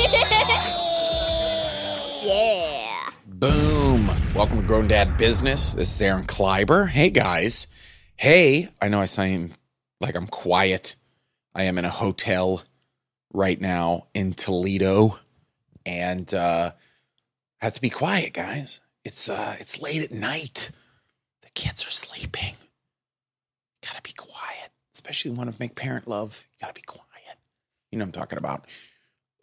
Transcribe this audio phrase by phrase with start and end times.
[2.22, 3.10] yeah.
[3.26, 4.10] Boom.
[4.34, 5.74] Welcome to Grown Dad Business.
[5.74, 6.88] This is Aaron Kleiber.
[6.88, 7.66] Hey, guys.
[8.16, 9.54] Hey, I know I sound
[10.00, 10.96] like I'm quiet.
[11.54, 12.62] I am in a hotel
[13.34, 15.18] right now in Toledo
[15.84, 16.72] and uh
[17.58, 18.80] have to be quiet, guys.
[19.04, 20.70] It's uh it's late at night.
[21.42, 22.54] The kids are sleeping.
[23.86, 26.42] Gotta be quiet, especially when I make parent love.
[26.58, 27.06] Gotta be quiet.
[27.92, 28.64] You know I'm talking about.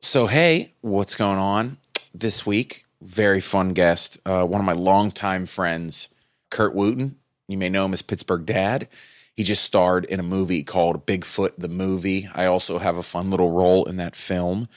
[0.02, 1.78] So hey, what's going on
[2.14, 2.86] this week?
[3.02, 6.10] Very fun guest, uh, one of my longtime friends,
[6.50, 7.18] Curt Wootton.
[7.48, 8.88] You may know him as Pittsburgh Dad.
[9.36, 12.28] He just starred in a movie called Bigfoot the Movie.
[12.34, 14.68] I also have a fun little role in that film.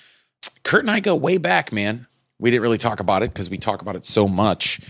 [0.65, 2.07] Curt and I go way back, man.
[2.39, 4.81] We didn't really talk about it because we talk about it so much.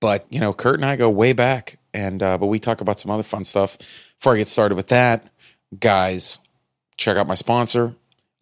[0.00, 1.78] But, you know, Curt and I go way back.
[1.94, 3.78] And, uh, but we talk about some other fun stuff.
[4.18, 5.28] Before I get started with that,
[5.78, 6.38] guys,
[6.96, 7.94] check out my sponsor,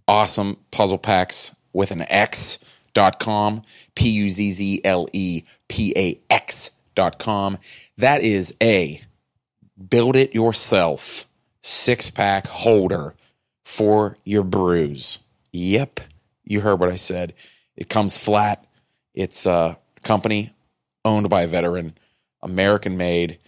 [0.06, 2.58] Awesome Puzzle Packs with an X
[2.92, 3.62] dot com,
[3.94, 7.58] P U Z Z L E P A X dot com.
[7.98, 9.00] That is a
[9.88, 11.26] build it yourself
[11.62, 13.14] six pack holder
[13.64, 15.18] for your brews.
[15.52, 16.00] Yep,
[16.44, 17.34] you heard what I said.
[17.76, 18.64] It comes flat.
[19.14, 20.52] It's a company
[21.04, 21.96] owned by a veteran,
[22.42, 23.38] American made,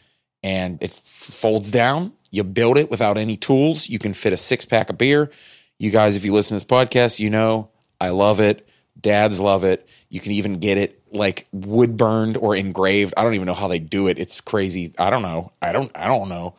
[0.43, 2.13] and it folds down.
[2.31, 3.89] You build it without any tools.
[3.89, 5.31] You can fit a six pack of beer.
[5.79, 8.69] You guys, if you listen to this podcast, you know I love it.
[8.99, 9.87] Dads love it.
[10.09, 13.15] You can even get it like wood burned or engraved.
[13.17, 14.19] I don't even know how they do it.
[14.19, 14.95] It's crazy.
[14.99, 15.53] I don't know.
[15.61, 15.91] I don't.
[15.95, 16.55] I don't know.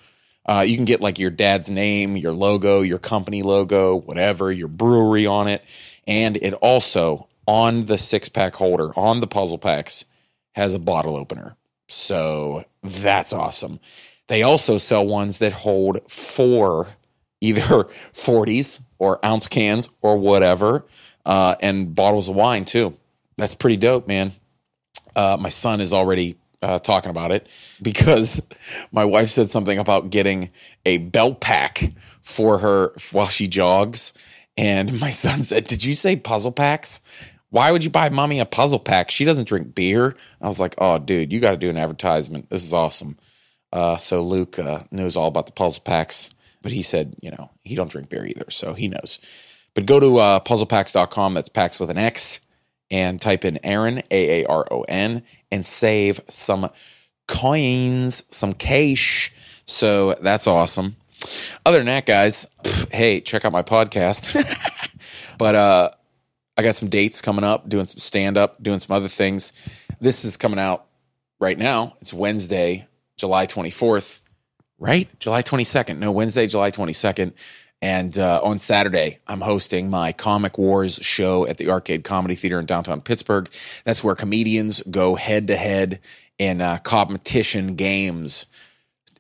[0.46, 4.70] Uh, you can get like your dad's name, your logo, your company logo, whatever, your
[4.70, 5.64] brewery on it,
[6.08, 10.06] and it also on the six pack holder on the puzzle packs
[10.54, 11.56] has a bottle opener.
[11.88, 13.80] So that's awesome.
[14.28, 16.90] They also sell ones that hold four
[17.42, 17.62] either
[18.14, 20.86] 40s or ounce cans or whatever,
[21.26, 22.98] uh, and bottles of wine too.
[23.38, 24.32] That's pretty dope, man.
[25.16, 27.48] Uh, my son is already uh, talking about it
[27.82, 28.42] because
[28.92, 30.50] my wife said something about getting
[30.86, 31.92] a belt pack
[32.22, 34.14] for her while she jogs.
[34.58, 37.02] And my son said, Did you say puzzle packs?
[37.50, 39.10] Why would you buy mommy a puzzle pack?
[39.10, 40.16] She doesn't drink beer.
[40.42, 42.50] I was like, Oh, dude, you got to do an advertisement.
[42.50, 43.18] This is awesome.
[43.72, 46.32] Uh, so Luke uh, knows all about the puzzle packs,
[46.68, 49.20] but he said, you know, he don't drink beer either, so he knows.
[49.74, 51.34] But go to uh, puzzlepax.com.
[51.34, 52.42] That's packs with an X
[52.92, 56.70] and type in Aaron, A A R O N, and save some
[57.26, 59.32] coins, some cash.
[59.64, 60.98] So that's awesome.
[61.66, 64.36] Other than that, guys, pff, hey, check out my podcast.
[65.38, 65.92] but uh,
[66.58, 69.54] I got some dates coming up, doing some stand up, doing some other things.
[70.02, 70.88] This is coming out
[71.40, 71.96] right now.
[72.02, 72.86] It's Wednesday,
[73.16, 74.20] July 24th,
[74.80, 75.08] right?
[75.20, 75.98] July 22nd.
[75.98, 77.34] No, Wednesday, July 22nd.
[77.82, 82.60] And uh, on Saturday, I'm hosting my Comic Wars show at the Arcade Comedy Theater
[82.60, 83.50] in downtown Pittsburgh.
[83.84, 86.00] That's where comedians go head to head
[86.40, 88.48] in uh, competition games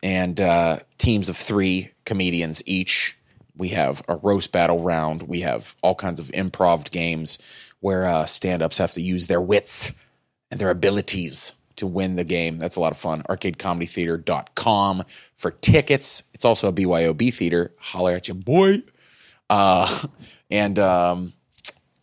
[0.01, 3.15] and uh, teams of three comedians each.
[3.55, 5.23] We have a roast battle round.
[5.23, 7.37] We have all kinds of improv games
[7.79, 9.91] where uh, stand ups have to use their wits
[10.49, 12.59] and their abilities to win the game.
[12.59, 13.23] That's a lot of fun.
[13.23, 15.03] ArcadeComedyTheater.com
[15.35, 16.23] for tickets.
[16.33, 17.73] It's also a BYOB theater.
[17.79, 18.83] Holler at you, boy.
[19.49, 20.03] Uh,
[20.51, 21.33] and um,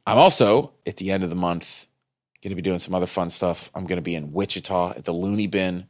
[0.07, 1.87] I'm also at the end of the month
[2.45, 3.71] going to be doing some other fun stuff.
[3.75, 5.87] I'm going to be in Wichita at the Loony Bin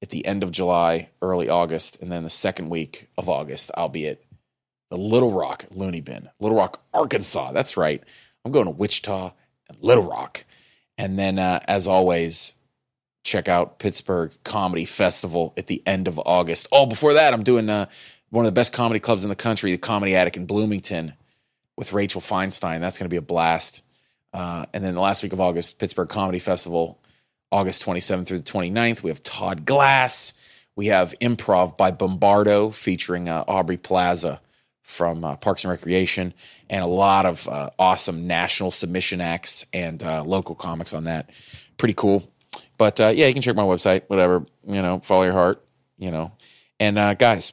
[0.00, 3.90] at the end of July, early August, and then the second week of August, I'll
[3.90, 4.20] be at
[4.90, 7.52] the Little Rock Loony Bin, Little Rock, Arkansas.
[7.52, 8.02] That's right.
[8.44, 9.32] I'm going to Wichita
[9.68, 10.44] and Little Rock.
[10.96, 12.54] And then, uh, as always,
[13.28, 16.66] check out Pittsburgh Comedy Festival at the end of August.
[16.72, 17.86] Oh, before that, I'm doing uh,
[18.30, 21.12] one of the best comedy clubs in the country, the Comedy Attic in Bloomington,
[21.76, 22.80] with Rachel Feinstein.
[22.80, 23.82] That's going to be a blast.
[24.32, 27.00] Uh, and then the last week of August, Pittsburgh Comedy Festival,
[27.50, 29.02] August 27th through the 29th.
[29.02, 30.32] We have Todd Glass.
[30.76, 34.40] We have Improv by Bombardo featuring uh, Aubrey Plaza
[34.82, 36.32] from uh, Parks and Recreation,
[36.70, 41.30] and a lot of uh, awesome national submission acts and uh, local comics on that.
[41.76, 42.30] Pretty cool.
[42.78, 45.64] But uh, yeah, you can check my website, whatever, you know, follow your heart,
[45.98, 46.32] you know.
[46.80, 47.52] And uh, guys,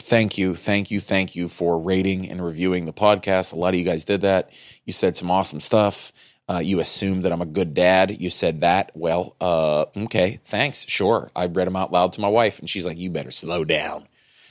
[0.00, 3.52] thank you, thank you, thank you for rating and reviewing the podcast.
[3.52, 4.50] A lot of you guys did that.
[4.84, 6.12] You said some awesome stuff.
[6.48, 8.20] Uh, you assumed that I'm a good dad.
[8.20, 8.92] You said that.
[8.94, 10.84] Well, uh, okay, thanks.
[10.88, 11.30] Sure.
[11.34, 14.06] I read them out loud to my wife, and she's like, "You better slow down."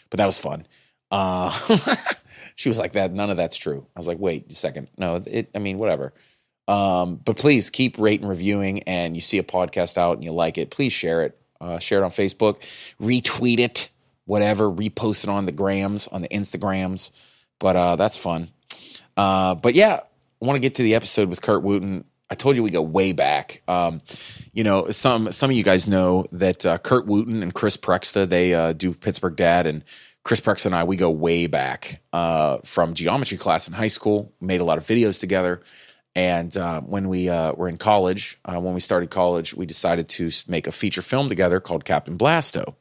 [0.10, 0.68] But that was fun.
[1.10, 1.52] Uh,
[2.56, 4.90] she was like, "That none of that's true." I was like, "Wait a second.
[4.98, 5.50] No, it.
[5.56, 6.14] I mean, whatever."
[6.68, 10.58] Um, but please keep rating, reviewing, and you see a podcast out and you like
[10.58, 11.40] it, please share it.
[11.62, 12.58] Uh, share it on Facebook,
[13.02, 13.90] retweet it,
[14.26, 17.12] whatever, repost it on the grams, on the Instagrams.
[17.60, 18.50] But uh, that's fun.
[19.16, 20.02] Uh, but yeah,
[20.42, 22.04] I want to get to the episode with Curt Wootton.
[22.30, 23.62] I told you we go way back.
[23.68, 24.02] Um,
[24.54, 28.28] you know, some some of you guys know that uh, Curt Wootton and Chris Preksta
[28.28, 29.84] they uh, do Pittsburgh Dad, and
[30.24, 34.34] Chris Preksta and I we go way back uh, from geometry class in high school.
[34.42, 35.62] Made a lot of videos together,
[36.16, 40.08] and uh, when we uh, were in college, uh, when we started college, we decided
[40.10, 42.76] to make a feature film together called Captain Blasto.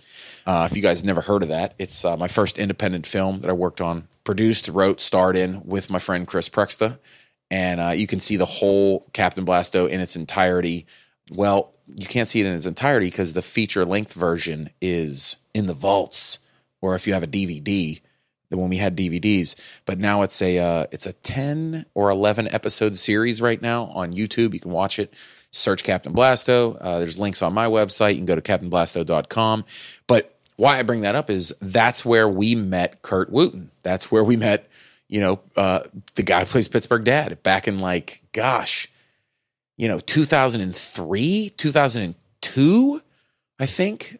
[0.47, 3.51] Uh, if you guys never heard of that, it's uh, my first independent film that
[3.51, 6.99] I worked on, produced, wrote, starred in with my friend Chris Preksta
[7.51, 10.87] and uh, you can see the whole Captain Blasto in its entirety.
[11.31, 15.67] Well, you can't see it in its entirety because the feature length version is in
[15.67, 16.41] the vaults,
[16.81, 18.01] or if you have a DVD,
[18.55, 19.55] then when we had DVDs.
[19.85, 24.13] But now it's a uh, it's a ten or eleven episode series right now on
[24.13, 24.55] YouTube.
[24.55, 25.13] You can watch it.
[25.51, 26.77] Search Captain Blasto.
[26.81, 28.11] Uh, there's links on my website.
[28.11, 29.65] You can go to captainblasto.com.
[30.09, 33.71] But why I bring that up is that's where we met Curt Wootton.
[33.83, 34.69] That's where we met
[35.09, 35.81] you know, uh,
[36.15, 38.89] the guy plays Pittsburgh Dad back in like, gosh,
[39.77, 43.03] you know, 2003, 2002,
[43.59, 44.19] I think,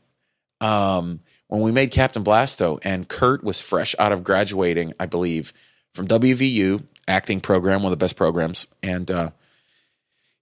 [0.61, 5.53] um, when we made Captain Blasto, and Curt was fresh out of graduating, I believe,
[5.95, 9.31] from WVU acting program, one of the best programs, and uh,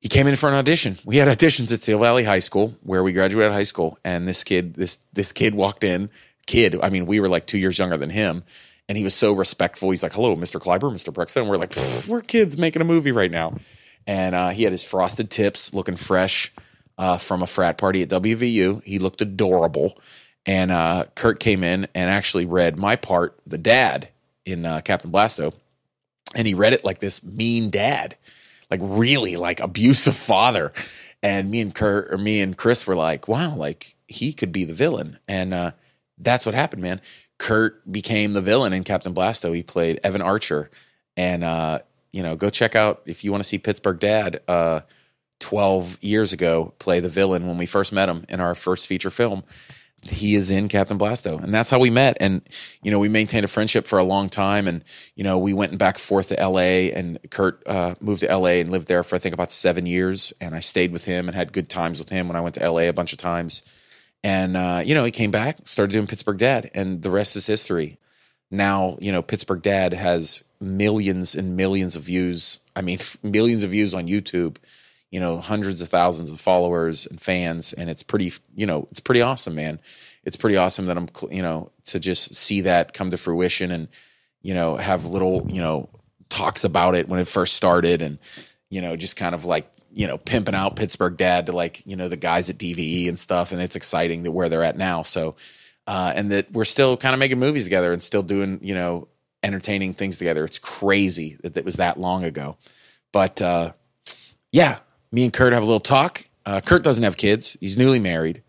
[0.01, 0.97] he came in for an audition.
[1.05, 4.45] We had auditions at Steel Valley High School, where we graduated high school, and this
[4.45, 6.11] kid, this this kid walked in.
[6.47, 8.43] Kid, I mean, we were like two years younger than him
[8.89, 9.91] and he was so respectful.
[9.91, 10.61] He's like, "Hello, Mr.
[10.61, 11.13] Kleiber, Mr.
[11.15, 11.75] Prexton." And we're like,
[12.09, 13.55] "We're kids making a movie right now."
[14.07, 16.53] And uh, he had his frosted tips, looking fresh
[16.99, 18.83] uh, from a frat party at WVU.
[18.85, 19.99] He looked adorable.
[20.47, 24.09] And uh, Curt came in and actually read my part, the dad
[24.45, 25.55] in uh, Captain Blasto,
[26.35, 28.17] and he read it like this mean dad,
[28.71, 30.73] like really like abusive father.
[31.23, 34.65] And me and Curt or me and Chris were like, "Wow, like he could be
[34.65, 35.73] the villain." And uh,
[36.19, 37.01] that's what happened, man.
[37.39, 39.55] Curt became the villain in Captain Blasto.
[39.55, 40.71] He played Evan Archer,
[41.17, 41.81] and uh,
[42.13, 44.41] you know, go check out if you want to see Pittsburgh Dad.
[44.49, 44.81] Uh,
[45.43, 49.11] Twelve years ago, play the villain when we first met him in our first feature
[49.11, 49.43] film.
[50.03, 52.17] He is in Captain Blasto, and that's how we met.
[52.21, 52.43] And
[52.83, 54.67] you know, we maintained a friendship for a long time.
[54.67, 54.83] And
[55.15, 56.93] you know, we went back and forth to L.A.
[56.93, 58.61] And Curt uh, moved to L.A.
[58.61, 60.33] and lived there for I think about seven years.
[60.41, 62.63] And I stayed with him and had good times with him when I went to
[62.63, 62.89] L.A.
[62.89, 63.63] a bunch of times
[64.25, 67.47] and, uh, you know, he came back, started doing Pittsburgh Dad, and the rest is
[67.47, 67.99] history.
[68.51, 72.61] Now, you know, Pittsburgh Dad has millions and millions of views.
[72.77, 74.57] I mean, millions of views on YouTube,
[75.13, 77.73] you know, hundreds of thousands of followers and fans.
[77.73, 79.79] And it's pretty, you know, it's pretty awesome, man.
[80.25, 83.89] It's pretty awesome that I'm, you know, to just see that come to fruition and,
[84.41, 85.89] you know, have little, you know,
[86.31, 88.19] talks about it when it first started and,
[88.71, 91.97] you know, just kind of like you know, pimping out Pittsburgh dad to like, you
[91.97, 93.53] know, the guys at DVE and stuff.
[93.53, 95.03] And it's exciting that where they're at now.
[95.03, 95.37] So,
[95.87, 99.09] uh, and that we're still kind of making movies together and still doing, you know,
[99.43, 100.45] entertaining things together.
[100.45, 102.57] It's crazy that it was that long ago.
[103.13, 103.73] But, uh,
[104.51, 104.79] yeah,
[105.13, 106.27] me and Curt have a little talk.
[106.45, 107.57] Uh, Curt doesn't have kids.
[107.61, 108.43] He's newly married,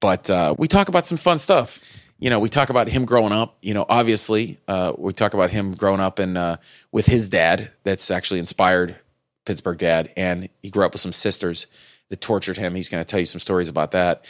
[0.00, 1.80] but, uh, we talk about some fun stuff.
[2.18, 5.50] You know, we talk about him growing up, you know, obviously, uh, we talk about
[5.50, 6.56] him growing up and, uh,
[6.90, 8.96] with his dad that's actually inspired
[9.44, 11.68] Pittsburgh dad, and he grew up with some sisters
[12.08, 12.74] that tortured him.
[12.74, 14.24] He's going to tell you some stories about that.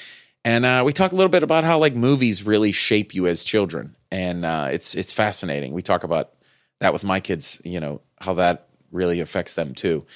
[0.44, 3.42] And uh, we talk a little bit about how like movies really shape you as
[3.42, 5.72] children, and uh, it's it's fascinating.
[5.72, 6.34] We talk about
[6.80, 10.06] that with my kids, you know, how that really affects them too.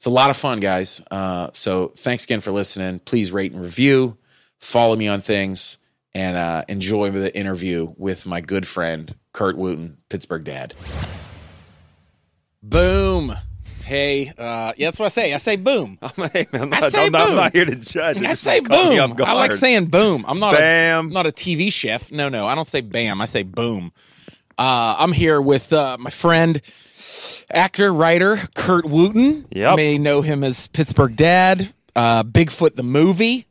[0.00, 1.02] It's a lot of fun, guys.
[1.10, 3.00] Uh, so thanks again for listening.
[3.00, 4.16] Please rate and review.
[4.58, 5.76] Follow me on things
[6.14, 10.72] and uh, enjoy the interview with my good friend Curt Wootton, Pittsburgh dad.
[12.62, 13.34] Boom.
[13.84, 15.34] Hey, uh, yeah, that's what I say.
[15.34, 15.98] I say boom.
[16.00, 18.16] I'm, hey, I'm not, I say I'm, not- I'm not here to judge.
[18.16, 19.10] I just, say like, caught me boom.
[19.10, 19.28] off guard.
[19.28, 20.24] I like saying boom.
[20.26, 20.96] I'm not Bam.
[20.96, 22.10] A, I'm not a TV chef.
[22.10, 23.20] No, no, I don't say bam.
[23.20, 23.92] I say boom.
[24.56, 26.62] Uh, I'm here with uh, my friend,
[27.52, 29.46] actor, writer Curt Wootton.
[29.50, 29.70] Yep.
[29.70, 33.46] You may know him as Pittsburgh Dad, uh, Bigfoot the movie,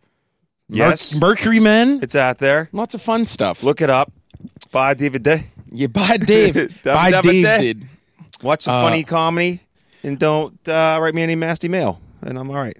[0.71, 1.99] Yes, Mercury Men.
[2.03, 2.69] it's out there.
[2.71, 3.63] Lots of fun stuff.
[3.63, 4.11] Look it up.
[4.71, 5.43] Buy DVD.
[5.71, 6.53] you buy Dave.
[6.83, 7.43] Dub- buy dub- Dave.
[7.43, 7.87] dub- Did.
[8.43, 9.61] Watch some Uh, funny comedy,
[10.03, 12.77] and don't uh, write me any nasty mail, and I'm all right.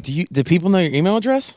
[0.00, 0.26] Do you?
[0.30, 1.56] Do people know your email address?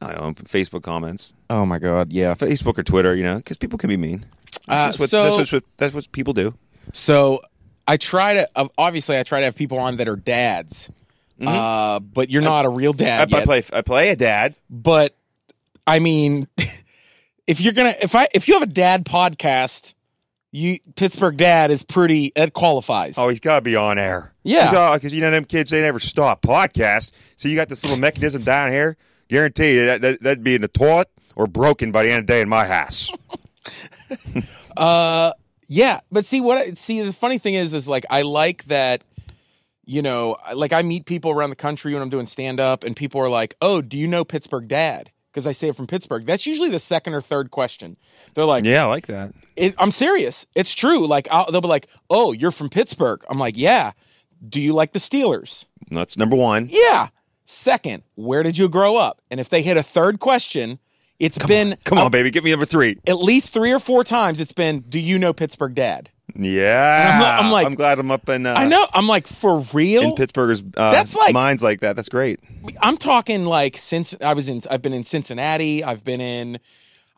[0.00, 2.34] I own Facebook comments, Oh my God, yeah.
[2.34, 4.26] Facebook or Twitter, you know, because people can be mean.
[4.68, 6.54] Uh, That's what, so, that's, what, that's what people do.
[6.92, 7.40] so
[7.86, 10.90] I try to uh, obviously I try to have people on that are dads,
[11.44, 13.02] uh, but you're not a real Mm-hmm.
[13.02, 14.54] I, dad I play I play a dad.
[14.70, 15.16] but
[15.86, 16.46] I mean,
[17.46, 19.94] if you're gonna if I if you have a dad podcast,
[20.52, 23.16] you Pittsburgh dad is pretty that qualifies.
[23.18, 24.32] Oh, he's got to be on air.
[24.44, 24.94] Yeah.
[24.96, 27.12] because you know them kids they never stop podcast.
[27.36, 28.96] So you got this little mechanism down here.
[29.28, 32.26] Guarantee you that, that that'd be in the toilet or broken by the end of
[32.26, 33.10] the day in my house.
[34.76, 35.32] Uh,
[35.72, 37.00] yeah, but see what I see.
[37.00, 39.04] The funny thing is, is like I like that.
[39.84, 42.94] You know, like I meet people around the country when I'm doing stand up, and
[42.94, 46.26] people are like, "Oh, do you know Pittsburgh Dad?" Because I say it from Pittsburgh.
[46.26, 47.96] That's usually the second or third question.
[48.34, 49.32] They're like, yeah, I like that.
[49.56, 50.44] it, I'm serious.
[50.54, 51.06] It's true.
[51.06, 53.92] Like I'll, they'll be like, "Oh, you're from Pittsburgh." I'm like, "Yeah."
[54.46, 55.64] Do you like the Steelers?
[55.90, 56.68] That's number one.
[56.70, 57.08] Yeah.
[57.44, 59.22] Second, where did you grow up?
[59.30, 60.80] And if they hit a third question,
[61.22, 62.98] it's been Come on, baby, give me number three.
[63.06, 64.40] at least three or four times.
[64.40, 68.28] It's been, "Do you know Pittsburgh Dad?" Yeah, I'm I'm like- I'm glad I'm up
[68.28, 68.46] in.
[68.46, 68.86] Uh, I know.
[68.94, 70.02] I'm like, for real?
[70.02, 71.94] in Pittsburgh's uh, That's like- minds like that.
[71.96, 72.40] That's great.
[72.80, 74.62] I'm talking like since I was in.
[74.70, 75.84] I've been in Cincinnati.
[75.84, 76.58] I've been in.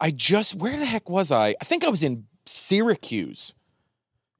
[0.00, 1.54] I just where the heck was I?
[1.61, 3.54] I think I was in Syracuse.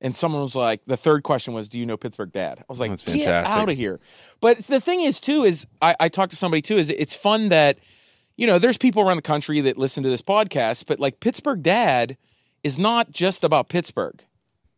[0.01, 2.79] And someone was like, the third question was, "Do you know Pittsburgh Dad?" I was
[2.79, 4.01] like, "Get out of here!"
[4.41, 6.77] But the thing is, too, is I, I talked to somebody too.
[6.77, 7.79] Is it's fun that
[8.37, 11.63] you know there's people around the country that listen to this podcast, but like Pittsburgh
[11.63, 12.17] Dad
[12.63, 14.25] is not just about Pittsburgh.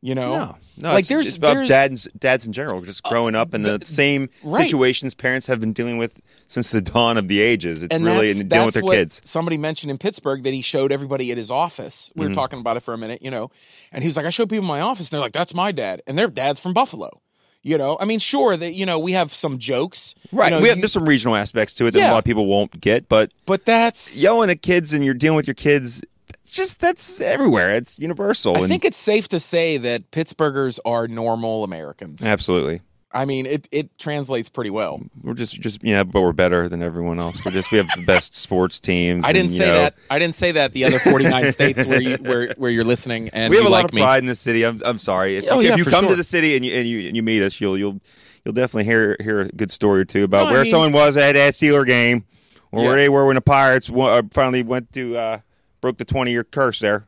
[0.02, 3.02] You know, No, no, like it's, there's it's about there's, dads, dads in general, just
[3.02, 4.62] growing up in the, same right.
[4.62, 7.82] situations parents have been dealing with since the dawn of the ages.
[7.82, 9.20] It's and really that's, in dealing with their what kids.
[9.24, 12.12] Somebody mentioned in Pittsburgh that he showed everybody at his office.
[12.14, 12.34] We were Mm-hmm.
[12.34, 13.50] talking about it for a minute, you know,
[13.90, 15.72] and he was like, "I showed people in my office, and they're like, that's my
[15.72, 17.22] dad," and their dad's from Buffalo.
[17.66, 20.52] You know, I mean, sure that you know we have some jokes, you Right.
[20.52, 22.10] know, we have, you- there's some regional aspects to it that Yeah.
[22.10, 25.34] a lot of people won't get, but but that's yelling at kids and you're dealing
[25.34, 26.00] with your kids,
[26.44, 27.74] it's just that's everywhere.
[27.74, 28.56] It's universal.
[28.56, 32.24] I and think it's safe to say that Pittsburghers are normal Americans.
[32.24, 32.82] absolutely.
[33.12, 35.00] I mean, it it translates pretty well.
[35.22, 37.42] We're just just yeah, but we're better than everyone else.
[37.44, 39.24] We're just we have the best sports teams.
[39.24, 39.94] I didn't and, say know, that.
[40.10, 40.72] I didn't say that.
[40.72, 43.68] The other forty nine states where you where where you're listening and We have you
[43.68, 44.02] a lot like of me.
[44.02, 44.64] pride in this city.
[44.66, 45.36] I'm, I'm sorry.
[45.38, 47.16] If, Oh, if yeah, you for come to the city and you, and you and
[47.16, 48.00] you meet us, you'll you'll
[48.44, 50.92] you'll definitely hear hear a good story or two about No, I where mean- someone
[50.92, 52.24] was at that Steeler game,
[52.72, 52.88] or Yeah.
[52.88, 55.38] where they were when the Pirates uh, finally went to uh,
[55.80, 57.06] broke the 20 year curse there.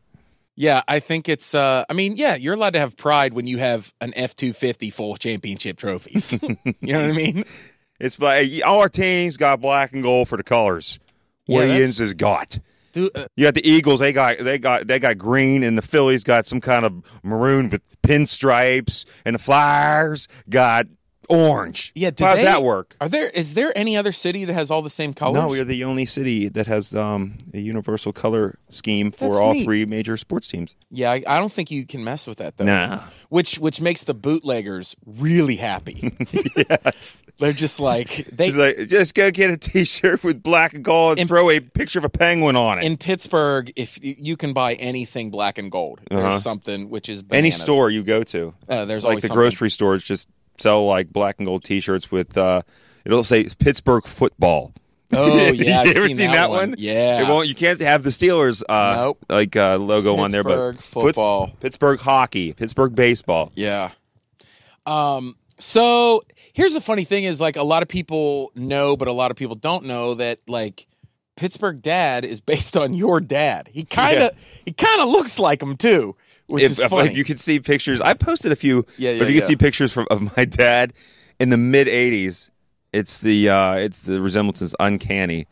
[0.61, 1.55] Yeah, I think it's.
[1.55, 4.53] uh I mean, yeah, you're allowed to have pride when you have an F two
[4.53, 6.37] fifty full championship trophies.
[6.43, 7.45] you know what I mean?
[8.01, 10.99] It's like all our teams got black and gold for the colors.
[11.47, 12.59] Yeah, Williams has got.
[12.93, 14.01] Dude, uh, You got the Eagles.
[14.01, 17.71] They got they got they got green, and the Phillies got some kind of maroon
[17.71, 20.87] with pinstripes, and the Flyers got
[21.29, 21.93] orange.
[21.95, 22.11] yeah.
[22.11, 22.97] Do How does they- that work?
[23.01, 23.29] Are there?
[23.31, 25.35] Is there any other city that has all the same colors?
[25.35, 29.41] No, we are the only city that has um, a universal color scheme for That's
[29.41, 29.65] all neat.
[29.65, 30.77] three major sports teams.
[30.91, 32.65] yeah, I, I don't think you can mess with that though.
[32.65, 33.01] Nah.
[33.29, 36.13] Which which makes the bootleggers really happy.
[36.57, 37.23] yes.
[37.39, 41.13] They're just like they He's like, just go get a T-shirt with black and gold
[41.13, 42.85] and In- throw a picture of a penguin on it.
[42.85, 43.71] in Pittsburgh.
[43.77, 46.21] If y- you can buy anything black and gold, Uh-huh.
[46.31, 47.61] there's something which is Any bananas.
[47.61, 49.41] store you go to, Uh, there's like always the something.
[49.43, 50.27] grocery stores, just
[50.59, 52.37] sell like black and gold T-shirts with.
[52.37, 52.63] Uh,
[53.05, 54.73] it'll say Pittsburgh football.
[55.13, 56.75] Oh yeah, I've you ever seen, seen that one?
[56.77, 57.49] Yeah, It won't.
[57.49, 59.25] You can't have the Steelers uh, Nope.
[59.31, 61.51] like uh, logo on there, but Pittsburgh foot- football.
[61.61, 63.51] Pittsburgh hockey, Pittsburgh baseball.
[63.55, 63.93] Yeah.
[64.87, 65.37] Um.
[65.61, 66.23] So
[66.53, 69.37] here's the funny thing: is like a lot of people know, but a lot of
[69.37, 70.87] people don't know that like
[71.37, 73.69] Pittsburgh Dad is based on your dad.
[73.73, 74.31] He kind of
[74.65, 76.17] he kind of looks like him too,
[76.49, 77.11] which if, is funny.
[77.11, 78.85] if you could see pictures, I posted a few.
[78.97, 79.41] Yeah, but if you yeah.
[79.41, 80.93] could see pictures from of my dad
[81.39, 82.51] in the mid '80s,
[82.93, 85.47] it's the uh, it's the resemblance is uncanny.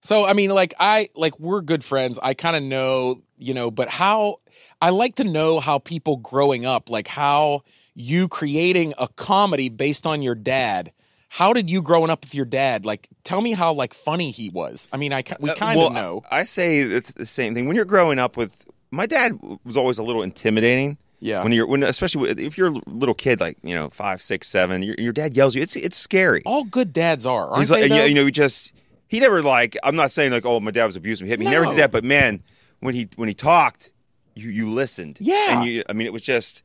[0.00, 2.18] So I mean, like I like we're good friends.
[2.22, 4.40] I kind of know, you know, but how
[4.80, 7.62] I like to know how people growing up, like how
[7.94, 10.92] you creating a comedy based on your dad.
[11.30, 12.84] How did you growing up with your dad?
[12.86, 14.88] Like, tell me how like funny he was.
[14.92, 16.22] I mean, I ki- we Uh, kind well, of know.
[16.30, 17.66] I say it's the same thing.
[17.66, 18.63] When you're growing up with
[18.94, 20.98] my dad, was always a little intimidating.
[21.20, 21.42] Yeah.
[21.42, 24.82] When you're when especially if you're a little kid like you know five six seven,
[24.82, 25.62] your, your dad yells you.
[25.62, 26.42] It's it's scary.
[26.44, 28.72] All good dads are, aren't He's like, you know, you know, he just
[29.08, 29.76] he never like.
[29.82, 31.46] I'm not saying like, oh, my dad was abusive, hit me.
[31.46, 31.90] He never did that.
[31.92, 32.42] But man,
[32.80, 33.90] when he when he talked,
[34.34, 35.18] you you listened.
[35.20, 35.60] Yeah.
[35.60, 35.82] and you.
[35.88, 36.62] I mean, it was just.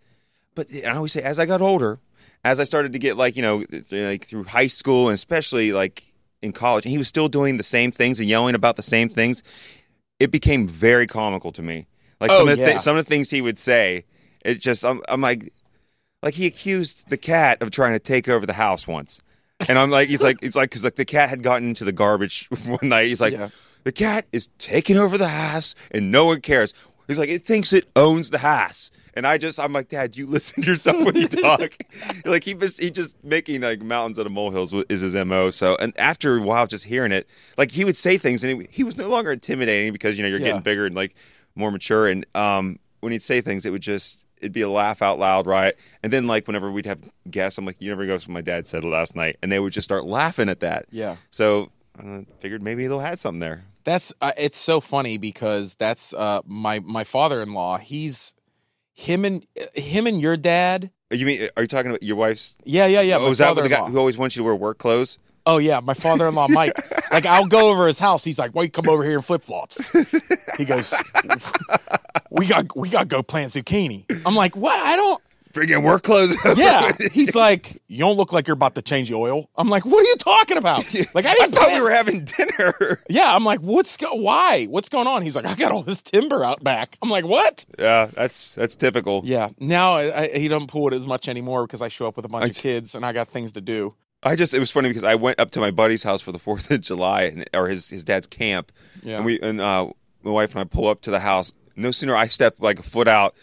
[0.55, 1.99] But I always say, as I got older,
[2.43, 6.03] as I started to get like you know like through high school and especially like
[6.41, 9.09] in college, and he was still doing the same things and yelling about the same
[9.09, 9.43] things.
[10.19, 11.87] It became very comical to me.
[12.19, 12.77] Like Oh, some of the yeah.
[12.77, 14.05] some of the things he would say,
[14.43, 15.53] it just I'm, I'm like,
[16.21, 19.21] like he accused the cat of trying to take over the house once.
[19.67, 21.91] And I'm like, he's like, it's like, because like the cat had gotten into the
[21.91, 23.07] garbage one night.
[23.07, 23.49] He's like, Yeah.
[23.83, 26.73] the cat is taking over the house and no one cares.
[27.07, 28.91] He's like, it thinks it owns the house.
[29.15, 31.75] And I just, I'm like, Dad, you listen to yourself when you talk.
[32.25, 35.49] like he just, he just making like mountains out of molehills is his mo.
[35.49, 38.67] So, and after a while, just hearing it, like he would say things, and he,
[38.71, 40.45] he was no longer intimidating because you know you're Yeah.
[40.49, 41.15] getting bigger and like
[41.59, 42.07] more mature.
[42.07, 45.45] And um, when he'd say things, it would just, it'd be a laugh out loud,
[45.45, 45.75] right?
[46.01, 48.65] And then like whenever we'd have guests, I'm like, you never goes what my dad
[48.65, 50.85] said last night, and they would just start laughing at that.
[50.91, 51.17] Yeah.
[51.29, 53.65] So I figured maybe they'll had something there.
[53.83, 57.79] That's uh, it's so funny because that's uh my my father-in-law.
[57.79, 58.35] He's
[58.93, 60.91] him and him and your dad.
[61.11, 61.49] You mean?
[61.55, 62.55] Are you talking about your wife's?
[62.65, 63.17] Yeah, yeah, yeah.
[63.17, 65.17] oh, is that the guy who always wants you to wear work clothes?
[65.45, 66.73] Oh yeah, my father-in-law Mike.
[67.11, 68.23] like I'll go over his house.
[68.23, 69.89] He's like, "Why you come over here in flip-flops?"
[70.57, 70.93] He goes,
[72.29, 74.75] "We got we got to go plant zucchini." I'm like, "What?
[74.75, 76.37] I don't." Bring in work clothes.
[76.57, 79.83] Yeah, he's like, "You don't look like you're about to change the oil." I'm like,
[79.83, 83.01] "What are you talking about?" Like I I thought we were having dinner.
[83.09, 84.65] yeah, I'm like, "What's go- why?
[84.65, 87.65] What's going on?" He's like, "I got all this timber out back." I'm like, "What?"
[87.79, 89.21] yeah, that's that's typical.
[89.25, 89.49] Yeah.
[89.59, 92.25] Now I, I, he doesn't pull it as much anymore because I show up with
[92.25, 93.95] a bunch of kids and I got things to do.
[94.23, 96.39] I just it was funny because I went up to my buddy's house for the
[96.39, 98.71] Fourth of July and, or his his dad's camp,
[99.03, 99.17] Yeah.
[99.17, 99.89] and we and uh,
[100.23, 101.53] my wife and I pull up to the house.
[101.75, 103.35] No sooner I step like a foot out,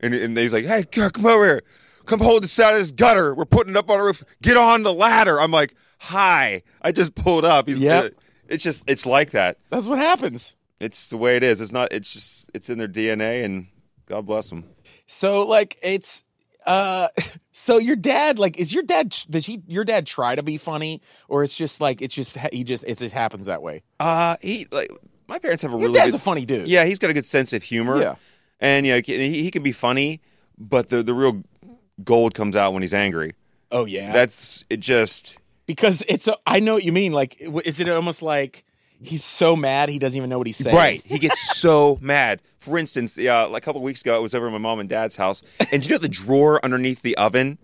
[0.00, 1.62] and, and he's like, "Hey, girl, come over here,
[2.06, 3.34] come hold this out of this gutter.
[3.34, 4.24] We're putting it up on the roof.
[4.42, 7.68] Get on the ladder." I'm like, "Hi." I just pulled up.
[7.68, 8.04] He's Yep.
[8.04, 8.08] uh,
[8.48, 9.58] It's just it's like that.
[9.70, 10.56] That's what happens.
[10.80, 11.60] It's the way it is.
[11.60, 11.92] It's not.
[11.92, 13.68] It's just it's in their DNA, and
[14.06, 14.64] God bless them.
[15.06, 16.24] So like it's
[16.66, 17.08] uh
[17.52, 21.00] so your dad like is your dad does he your dad try to be funny
[21.28, 23.82] or it's just like it's just he just it just happens that way.
[24.00, 24.90] Uh, he like
[25.28, 26.68] my parents have a Your really dad's good, a funny dude.
[26.68, 28.00] Yeah, he's got a good sense of humor.
[28.00, 28.14] Yeah.
[28.60, 30.20] and yeah, he, he can be funny,
[30.58, 31.42] but the the real
[32.02, 33.32] gold comes out when he's angry.
[33.70, 34.12] Oh yeah.
[34.12, 34.80] That's it.
[34.80, 38.64] Just because it's a, I know what you mean like is it almost like
[39.00, 40.74] he's so mad he doesn't even know what he's saying.
[40.76, 41.02] right.
[41.04, 42.40] He gets so mad.
[42.58, 44.88] For instance, uh, like a couple weeks ago, I was over at my mom and
[44.88, 47.58] dad's house, and you know the drawer underneath the oven.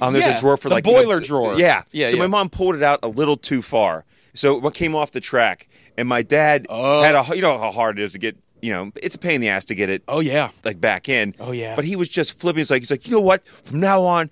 [0.00, 1.54] Um, there's Yeah, a drawer for the like you know, boiler drawer.
[1.56, 2.22] Yeah, Yeah, So yeah.
[2.22, 4.04] my mom pulled it out a little too far,
[4.34, 7.02] so what came off the track, and my dad Oh.
[7.02, 8.36] had a you know how hard it is to get.
[8.60, 10.48] You know, it's a pain in the ass to get it Oh yeah.
[10.64, 11.34] like back in.
[11.38, 11.76] Oh, yeah.
[11.76, 12.62] But he was just flipping.
[12.62, 13.46] It's like he's like, you know what?
[13.46, 14.30] From now on,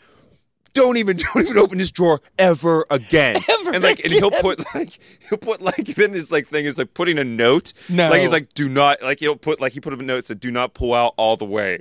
[0.75, 3.37] don't even don't even open this drawer ever again.
[3.49, 6.79] Ever and like and he'll put like he'll put like then this like thing is
[6.79, 7.73] like putting a note.
[7.89, 8.09] No.
[8.11, 10.27] Like he's like, do not like he'll put like he put up a note that
[10.27, 11.81] said do not pull out all the way.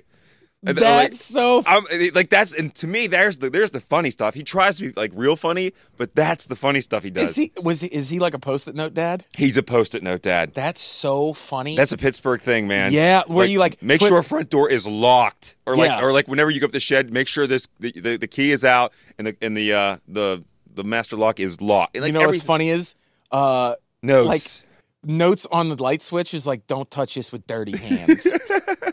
[0.63, 4.12] And like, That's so I'm, like that's and to me there's the there's the funny
[4.12, 4.36] stuff.
[4.36, 7.32] He tries to be like real funny, but that's the funny stuff he does.
[7.32, 9.26] Is he was he, is he like a post-it note dad?
[9.36, 10.54] He's a post-it note dad.
[10.54, 11.76] That's so funny.
[11.76, 12.93] That's a Pittsburgh thing, man.
[12.93, 16.04] Yeah, where you, like, make put- sure front door is locked, or like, Yeah.
[16.04, 18.52] or like whenever you go up the shed, make sure this the, the, the key
[18.52, 20.43] is out and the and the uh the
[20.76, 21.97] the master lock is locked.
[21.97, 22.93] Like you know what's funny is
[23.32, 24.62] uh Notes.
[25.04, 28.28] notes on the light switch is like don't touch this with dirty hands.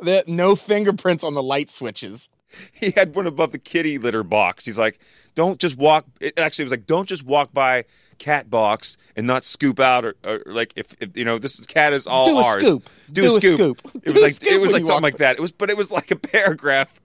[0.00, 2.30] the, no fingerprints on the light switches.
[2.72, 4.64] he had one above the kitty litter box.
[4.64, 4.98] He's like,
[5.34, 6.06] don't just walk.
[6.20, 7.84] It actually was like, don't just walk by
[8.18, 11.92] cat box and not scoop out or, or like if, if you know this cat
[11.92, 12.62] is all Do a ours.
[12.62, 12.90] scoop.
[13.12, 13.78] Do, Do a scoop.
[13.78, 13.94] scoop.
[13.96, 15.36] It Do was a like scoop it was like something like that.
[15.36, 17.00] It was, but it was like a paragraph.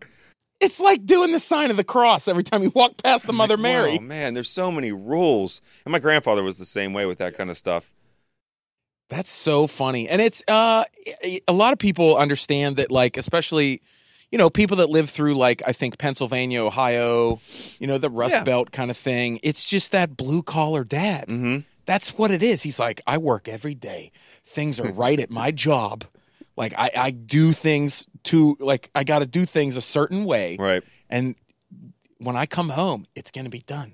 [0.59, 3.57] It's like doing the sign of the cross every time you walk past the Mother
[3.57, 3.97] Mary.
[3.99, 5.61] Oh man, there's so many rules.
[5.85, 7.91] And my grandfather was the same way with that kind of stuff.
[9.13, 10.09] That's so funny.
[10.09, 10.83] And it's uh
[11.47, 13.81] a lot of people understand that like especially
[14.31, 17.39] you know people that live through like I think Pennsylvania, Ohio,
[17.79, 18.43] you know the Rust Yeah.
[18.43, 19.39] Belt kind of thing.
[19.43, 21.27] It's just that blue collar dad.
[21.27, 21.59] Mm-hmm.
[21.85, 22.63] That's what it is.
[22.63, 24.11] He's like I work every day.
[24.45, 26.05] Things are right at my job.
[26.57, 30.57] Like I I do things to like I got to do things a certain way
[30.59, 30.81] Right.
[31.09, 31.35] and
[32.17, 33.93] when I come home it's going to be done.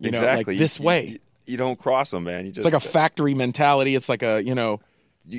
[0.00, 0.54] You know, exactly.
[0.54, 1.18] like this way.
[1.48, 2.46] You, don't cross them, man.
[2.46, 3.94] You just it's like a uh, factory mentality.
[3.94, 4.80] It's like a, you know,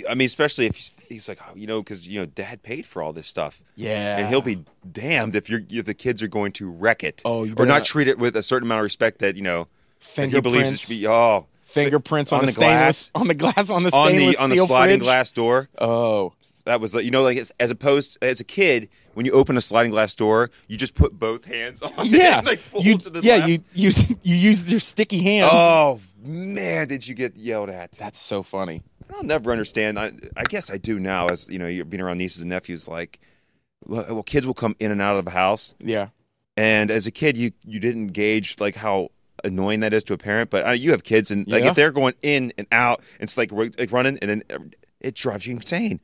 [0.07, 0.75] I mean, especially if
[1.07, 4.17] he's, like, oh, you know, because you know, Dad paid for all this stuff, yeah.
[4.17, 7.43] and he'll be damned if you're if the kids are going to wreck it, Oh,
[7.43, 9.67] or not not- treat it with a certain amount of respect that you know
[10.15, 11.07] that he believes it should be.
[11.07, 13.11] Oh, fingerprints on, on the, the glass.
[13.15, 15.05] on the glass on the on stainless the on the sliding fridge.
[15.07, 15.69] glass door.
[15.77, 16.33] Oh,
[16.69, 19.61] That was, you know, like as, as opposed as a kid, when you open a
[19.61, 22.37] sliding glass door, you just put both hands on it yeah.
[22.37, 23.49] and, like you, to the yeah, left.
[23.49, 25.49] you you you use your sticky hands.
[25.51, 27.93] Oh man, did you get yelled at?
[27.93, 28.83] That's so funny.
[29.15, 29.97] I'll never understand.
[29.97, 32.87] I, I guess I do now, as you know, you're being around nieces and nephews.
[32.87, 33.19] Like,
[33.87, 36.09] well, well, kids will come in and out of the house, Yeah.
[36.55, 39.09] and as a kid, you you didn't gauge like how
[39.43, 40.51] annoying that is to a parent.
[40.51, 41.71] But uh, you have kids, and like Yeah.
[41.71, 44.43] if they're going in and out, it's like, like running, and then
[45.01, 45.99] it drives you insane.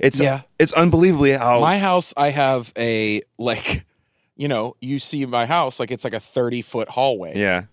[0.00, 0.42] It's Yeah.
[0.58, 3.86] it's unbelievably how My house, I have a like,
[4.36, 7.38] you know, you see my house like it's like a thirty foot hallway.
[7.38, 7.64] yeah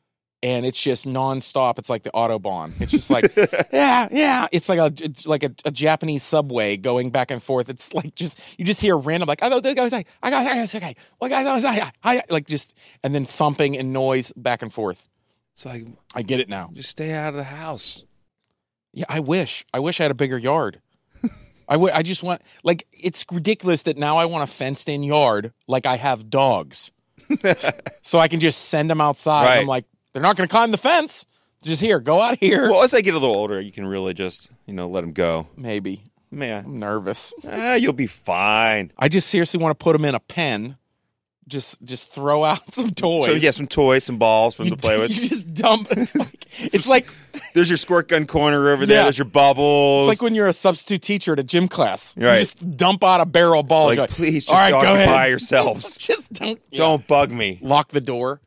[0.44, 1.80] and it's just nonstop.
[1.80, 2.80] It's like the autobahn.
[2.80, 3.36] It's just like,
[3.74, 4.48] yeah, yeah.
[4.52, 7.70] It's like a it's like a, a Japanese subway going back and forth.
[7.70, 10.30] It's like just you just hear random like I got I got I got I
[10.30, 11.44] got okay, I
[11.80, 15.10] got I got like just and then thumping and noise back and forth.
[15.54, 16.70] It's like I get it now.
[16.74, 18.04] just stay out of the house.
[18.94, 19.66] Yeah, I wish.
[19.74, 20.82] I wish I had a bigger yard.
[21.68, 25.04] I w- I just want like it's ridiculous that now I want a fenced in
[25.04, 26.92] yard like I have dogs.
[28.02, 29.46] so I can just send them outside.
[29.46, 29.58] Right.
[29.60, 31.26] I'm like, they're not going to climb the fence.
[31.64, 32.70] Just here, go out here.
[32.70, 35.12] Well, as they get a little older, you can really just you know let them
[35.14, 35.48] go.
[35.58, 36.04] Maybe.
[36.30, 37.34] Man, I'm nervous.
[37.48, 38.92] ah, you'll be fine.
[38.98, 40.78] I just seriously want to put them in a pen.
[41.48, 43.26] Just just throw out some toys.
[43.26, 45.12] So yeah, some toys, some balls for them you, to play with.
[45.12, 45.88] You just dump.
[45.92, 47.08] It's like it's like
[47.54, 48.98] There's your squirt gun corner over there.
[48.98, 49.04] Yeah.
[49.04, 50.10] There's your bubbles.
[50.10, 52.18] it's like when you're a substitute teacher at a gym class.
[52.18, 52.34] Right.
[52.34, 53.90] You just dump out a barrel of balls.
[53.90, 55.30] Like, You're please just All right, go ahead.
[55.30, 55.96] yourselves.
[55.98, 56.80] just don't yeah.
[56.80, 57.60] Don't bug me.
[57.62, 58.42] lock the door.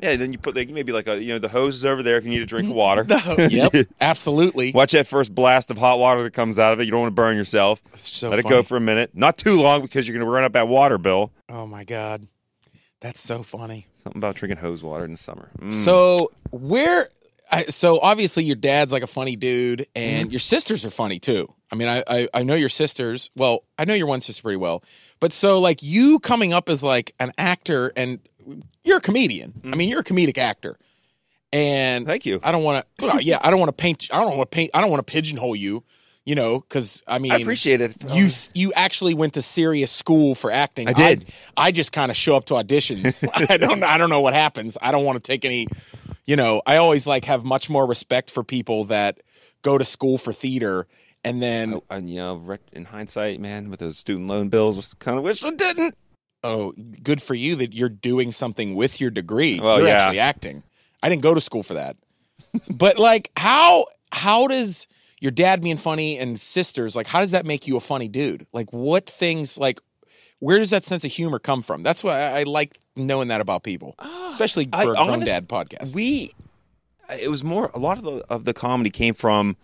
[0.00, 2.18] Yeah, then you put like maybe like a you know the hose is over there
[2.18, 3.06] if you need a drink of water.
[3.50, 4.72] yep, absolutely.
[4.72, 6.84] Watch that first blast of hot water that comes out of it.
[6.84, 7.82] You don't want to burn yourself.
[7.94, 9.10] So Let it go for a minute.
[9.14, 11.32] Not too long because you're going to run up that water bill.
[11.48, 12.26] Oh my god,
[13.00, 13.86] that's so funny.
[14.02, 15.50] Something about drinking hose water in the summer.
[15.58, 15.72] Mm.
[15.72, 17.08] So where?
[17.50, 21.52] I, so obviously your dad's like a funny dude, and your sisters are funny too.
[21.70, 23.30] I mean, I, I I know your sisters.
[23.36, 24.82] Well, I know your one sister pretty well,
[25.20, 28.20] but so like you coming up as like an actor, and
[28.84, 29.60] you're a comedian.
[29.64, 29.76] I mm.
[29.76, 30.78] mean, you're a comedic actor,
[31.52, 32.06] and.
[32.06, 32.40] Thank you.
[32.42, 33.04] I don't want to.
[33.04, 34.08] Well, yeah, I don't want to paint.
[34.12, 34.70] I don't want to paint.
[34.74, 35.84] I don't want to pigeonhole you.
[36.24, 37.94] You know, because I mean, I appreciate it.
[38.12, 40.88] you you actually went to serious school for acting.
[40.88, 41.26] I did.
[41.56, 43.24] I, I just kind of show up to auditions.
[43.50, 44.76] I don't I don't know what happens.
[44.82, 45.68] I don't want to take any.
[46.24, 49.20] You know, I always like have much more respect for people that
[49.62, 50.88] go to school for theater
[51.26, 54.94] and then oh, And, you know, rec- in hindsight, man, with those student loan bills,
[55.00, 55.96] kind of wish I didn't.
[56.46, 59.60] Oh, good for you that you're doing something with your degree.
[59.60, 60.04] Well, you're yeah.
[60.04, 60.62] actually acting.
[61.02, 61.96] I didn't go to school for that.
[62.70, 64.86] but like, how how does
[65.20, 68.46] your dad being funny and sisters like how does that make you a funny dude?
[68.52, 69.80] Like, what things like
[70.38, 71.82] where does that sense of humor come from?
[71.82, 73.94] That's why I, I like knowing that about people,
[74.30, 75.94] especially for I a grown honest- dad podcast.
[75.94, 76.32] We,
[77.20, 77.70] it was more.
[77.74, 79.56] A lot of the of the comedy came from.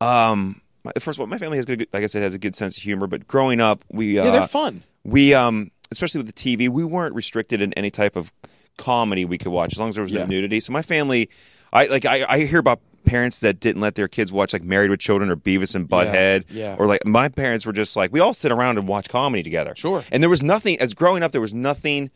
[0.00, 0.60] Um,
[1.00, 2.82] first of all, my family has good, like I said, has a good sense of
[2.82, 3.06] humor.
[3.06, 4.82] But growing up, we uh, yeah, they're fun.
[5.04, 8.32] we um, especially with the TV, we weren't restricted in any type of
[8.76, 10.20] comedy we could watch as long as there was Yeah.
[10.20, 10.60] no nudity.
[10.60, 11.28] So my family,
[11.72, 14.90] I like I, I hear about parents that didn't let their kids watch like Married
[14.90, 16.76] with Children or Beavis and Butthead, yeah.
[16.78, 19.74] or like my parents were just like we all sit around and watch comedy together.
[19.76, 20.04] Sure.
[20.12, 21.32] And there was nothing as growing up.
[21.32, 22.10] There was nothing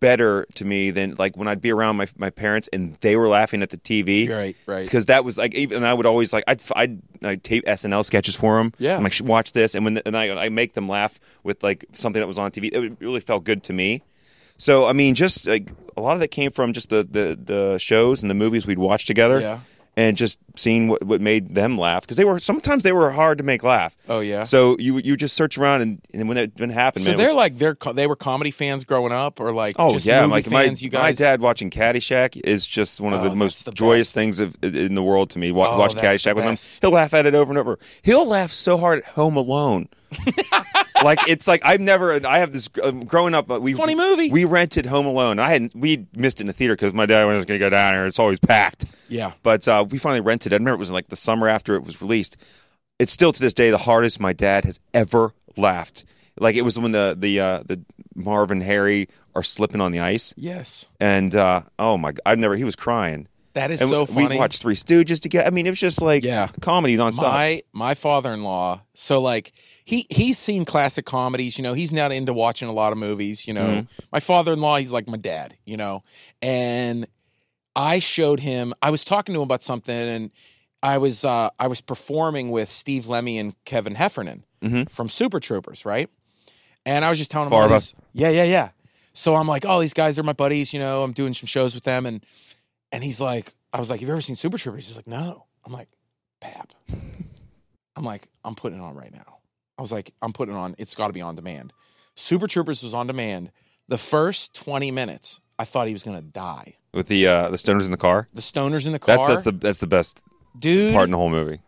[0.00, 3.28] better to me than like when I'd be around my my parents and they were
[3.28, 4.28] laughing at the TV.
[4.28, 4.84] Right, right.
[4.84, 8.36] Because that was like, even I would always like, I'd, I'd, I'd tape SNL sketches
[8.36, 8.72] for them.
[8.78, 8.96] Yeah.
[8.96, 12.20] I'm like, watch this, and when and I, I make them laugh with like something
[12.20, 12.72] that was on TV.
[12.72, 14.02] It really felt good to me.
[14.56, 17.78] So I mean, just like a lot of that came from just the the, the
[17.78, 19.40] shows and the movies we'd watch together.
[19.40, 19.60] Yeah.
[19.98, 23.38] And just seeing what, what made them laugh because they were sometimes they were hard
[23.38, 23.96] to make laugh.
[24.10, 24.44] Oh yeah.
[24.44, 27.16] So you you just search around and, and when it when it happened, So man,
[27.18, 30.22] they're was- like they're they were comedy fans growing up, or like Oh just yeah,
[30.26, 30.82] like my fans.
[30.82, 34.38] you my dad watching Caddyshack is just one of Oh, the most the joyous things
[34.38, 35.50] of, in the world to me.
[35.50, 36.56] Wa- Oh, watch Caddyshack with him.
[36.82, 37.78] He'll laugh at it over and over.
[38.02, 39.88] He'll laugh so hard at Home Alone.
[41.04, 42.24] like it's like I've never.
[42.26, 43.50] I have this um, growing up.
[43.50, 44.30] uh, We Funny movie.
[44.30, 45.38] We rented Home Alone.
[45.38, 45.74] I hadn't.
[45.74, 48.06] We missed it in the theater because my dad was going to go down there.
[48.06, 48.86] It's always packed.
[49.08, 49.32] Yeah.
[49.42, 50.56] But uh, we finally rented it.
[50.56, 52.36] I remember it was like the summer after it was released.
[52.98, 56.04] It's still to this day the hardest my dad has ever laughed.
[56.38, 57.82] Like it was when the the uh, the
[58.14, 62.12] Marv and Harry are slipping on the ice, Yes, and uh, oh my!
[62.12, 62.56] god, I've never.
[62.56, 63.28] He was crying.
[63.56, 64.28] That is And so funny.
[64.28, 65.46] we watched Three Stooges together.
[65.46, 66.48] I mean, it was just like Yeah.
[66.60, 67.22] comedy nonstop.
[67.22, 68.82] my my father in law.
[68.94, 69.52] So like
[69.84, 71.56] he he's seen classic comedies.
[71.58, 73.48] You know, he's not into watching a lot of movies.
[73.48, 74.02] You know, Mm-hmm.
[74.12, 74.76] my father in law.
[74.76, 75.56] He's like my dad.
[75.64, 76.04] You know,
[76.42, 77.06] and
[77.74, 78.74] I showed him.
[78.82, 80.30] I was talking to him about something, and
[80.82, 84.90] I was uh, I was performing with Steve Lemme and Kevin Heffernan Mhm.
[84.90, 86.08] from Super Troopers, right?
[86.84, 88.68] And I was just telling him, Far all of these- yeah, yeah, yeah.
[89.12, 90.72] So I'm like, oh, these guys are my buddies.
[90.74, 92.24] You know, I'm doing some shows with them, and
[92.92, 94.88] and he's like, I was like, have you ever seen Super Troopers?
[94.88, 95.44] He's like, no.
[95.64, 95.88] I'm like,
[96.40, 96.72] Pap.
[97.96, 99.38] I'm like, I'm putting it on right now.
[99.78, 100.74] I was like, I'm putting it on.
[100.78, 101.72] It's got to be on demand.
[102.14, 103.50] Super Troopers was on demand.
[103.88, 106.76] The first 20 minutes, I thought he was going to die.
[106.92, 108.28] with the uh, the stoners in the car.
[108.34, 109.16] The stoners in the car.
[109.16, 110.22] That's that's the that's the best
[110.58, 110.94] dude.
[110.94, 111.60] part in the whole movie.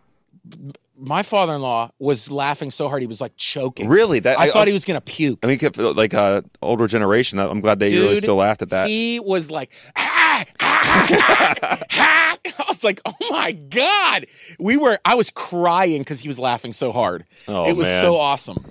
[0.96, 3.88] my father-in-law was laughing so hard he was like choking.
[3.88, 5.38] Really, that I, thought he was going to puke.
[5.42, 5.58] I mean,
[5.94, 7.38] like uh, older generation.
[7.38, 8.88] I'm glad they really still laughed at that.
[8.88, 10.17] He was like, "Ah, ah, ah, ah."
[10.60, 12.36] I
[12.68, 14.26] was like, oh my god.
[14.58, 14.98] We were.
[15.04, 17.24] I was crying because he was laughing so hard.
[17.46, 18.02] Oh, it was man.
[18.04, 18.64] so awesome.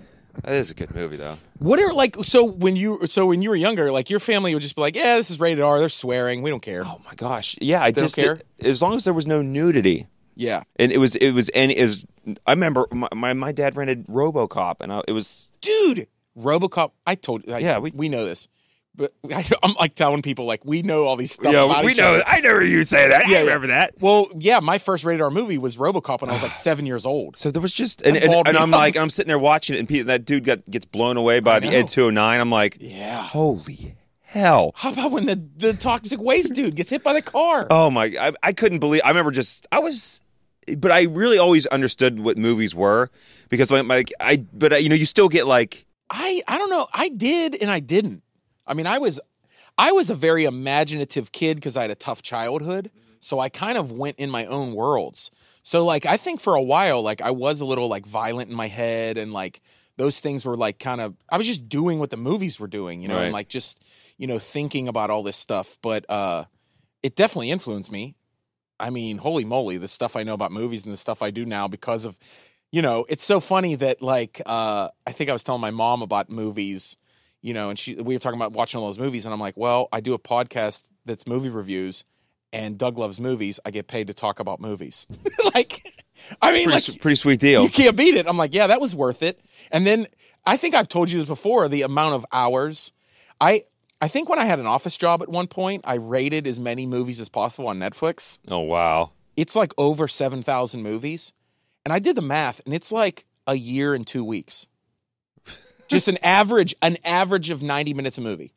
[0.43, 1.37] That is a good movie though.
[1.59, 4.61] What are like so when you so when you were younger, like your family would
[4.61, 5.79] just be like, yeah, this is rated R.
[5.79, 6.41] They're swearing.
[6.43, 6.83] We don't care.
[6.85, 7.57] Oh my gosh.
[7.59, 8.37] Yeah, I don't just care?
[8.61, 10.07] as long as there was no nudity.
[10.39, 12.05] Yeah, And it was it was and it was
[12.45, 16.07] I remember my my, my dad rented RoboCop and I, it was dude.
[16.37, 16.91] RoboCop.
[17.07, 17.49] I told.
[17.49, 18.47] I, Yeah, we- we know this,
[18.97, 21.53] but I, I'm like telling people like we know all these stuff.
[21.53, 22.23] yeah we know other.
[22.27, 23.29] I never you say that.
[23.29, 23.93] Yeah, I remember that.
[23.99, 27.05] Well, yeah, my first rated R movie was RoboCop when I was like seven years
[27.05, 27.37] old.
[27.37, 29.79] So there was just and, That and, and I'm like I'm sitting there watching it
[29.79, 31.77] and Pete, that dude got gets blown away by I the know.
[31.77, 32.39] Ed 209.
[32.39, 33.21] I'm like, Yeah.
[33.23, 34.73] holy hell.
[34.75, 37.67] How about when the the toxic waste dude gets hit by the car?
[37.69, 38.13] Oh my!
[38.19, 39.01] I, I couldn't believe.
[39.05, 40.21] I remember just I was,
[40.77, 43.09] but I really always understood what movies were
[43.49, 46.69] because like, like I, but I, you know, you still get like I I don't
[46.69, 46.87] know.
[46.93, 48.21] I did and I didn't.
[48.67, 49.19] I mean, I was
[49.77, 52.91] I was a very imaginative kid because I had a tough childhood.
[53.19, 55.31] So I kind of went in my own worlds.
[55.63, 58.55] So like I think for a while, like I was a little like violent in
[58.55, 59.61] my head and like
[59.97, 63.01] those things were like kind of I was just doing what the movies were doing,
[63.01, 63.83] you know, and like just,
[64.17, 65.77] you know, thinking about all this stuff.
[65.81, 66.45] But uh
[67.03, 68.15] it definitely influenced me.
[68.79, 71.45] I mean, holy moly, the stuff I know about movies and the stuff I do
[71.45, 72.17] now because of
[72.71, 76.01] you know, it's so funny that like uh I think I was telling my mom
[76.01, 76.95] about movies,
[77.47, 79.55] you know, and she we were talking about watching all those movies and I'm like,
[79.55, 82.03] "Well, I do a podcast that's movie reviews
[82.51, 83.57] and Doug loves movies.
[83.65, 85.07] I get paid to talk about movies."
[85.55, 86.03] like
[86.41, 87.63] I mean, pretty, like pretty sweet deal.
[87.63, 88.27] you can't beat it.
[88.27, 89.39] I'm like, yeah, that was worth it.
[89.71, 90.07] And then
[90.45, 92.91] I think I've told you this before, the amount of hours.
[93.39, 93.63] I
[94.01, 96.85] I think when I had an office job at one point, I rated as many
[96.85, 98.39] movies as possible on Netflix.
[98.49, 99.11] oh wow!
[99.37, 101.31] It's like over 7,000 movies.
[101.85, 104.67] And I did the math and it's like a year and 2 weeks.
[105.89, 108.53] Just an average an average of 90 minutes a movie.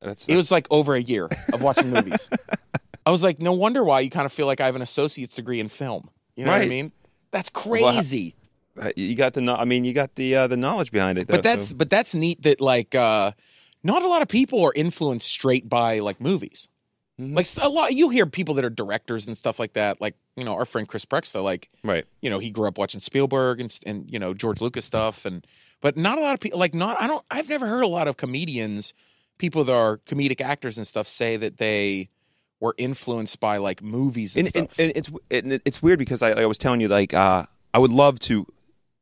[0.00, 2.30] That's It was like over a year of watching movies.
[3.06, 5.34] I was like, no wonder why you kind of feel like I have an associate's
[5.34, 6.10] degree in film.
[6.36, 6.92] You know what I mean?
[7.32, 8.34] That's crazy.
[8.80, 9.42] Uh, you got the.
[9.42, 11.28] I mean, you got the uh, the knowledge behind it.
[11.28, 13.32] Though, but that's so- but that's neat that like uh
[13.82, 16.68] not a lot of people are influenced straight by like movies
[17.20, 17.36] Mhm.
[17.36, 20.44] like a lot you hear people that are directors and stuff like that like you
[20.44, 22.06] know our friend chris preksta like right.
[22.22, 25.46] you know he grew up watching spielberg and, and you know george lucas stuff and
[25.80, 28.08] but not a lot of people like not i don't i've never heard a lot
[28.08, 28.92] of comedians
[29.38, 32.08] people that are comedic actors and stuff say that they
[32.60, 34.78] were influenced by like movies and, And, and, stuff.
[34.78, 37.90] and it's and it's weird because I, I was telling you like uh, I would
[37.90, 38.46] love to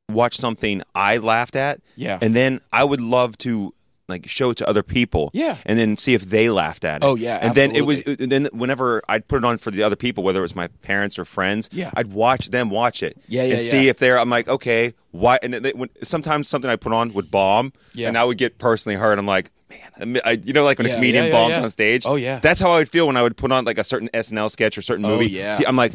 [0.08, 2.18] watch something I laughed at, yeah.
[2.22, 3.74] and then I would love to
[4.08, 5.30] like show it to other people.
[5.34, 7.06] yeah and then see if they laughed at it.
[7.06, 8.02] Oh, yeah, and then it was.
[8.06, 10.68] And then whenever I'd put it on for the other people, whether it was my
[10.82, 11.90] parents or friends, Yeah.
[11.94, 13.18] I'd watch them watch it.
[13.28, 14.18] Yeah, yeah, and see if they're.
[14.18, 15.38] I'm like, okay, why?
[15.42, 18.08] And then when, sometimes something I put on would bomb, Yeah.
[18.08, 19.18] and I would get personally hurt.
[19.18, 19.50] I'm like,
[19.98, 21.62] man, I, you know, like when Yeah, a comedian yeah, yeah, bombs yeah.
[21.62, 22.04] on stage.
[22.06, 22.38] Oh, yeah.
[22.38, 24.78] that's how I would feel when I would put on like a certain SNL sketch
[24.78, 25.26] or certain Oh, movie.
[25.30, 25.60] yeah.
[25.66, 25.92] I'm like,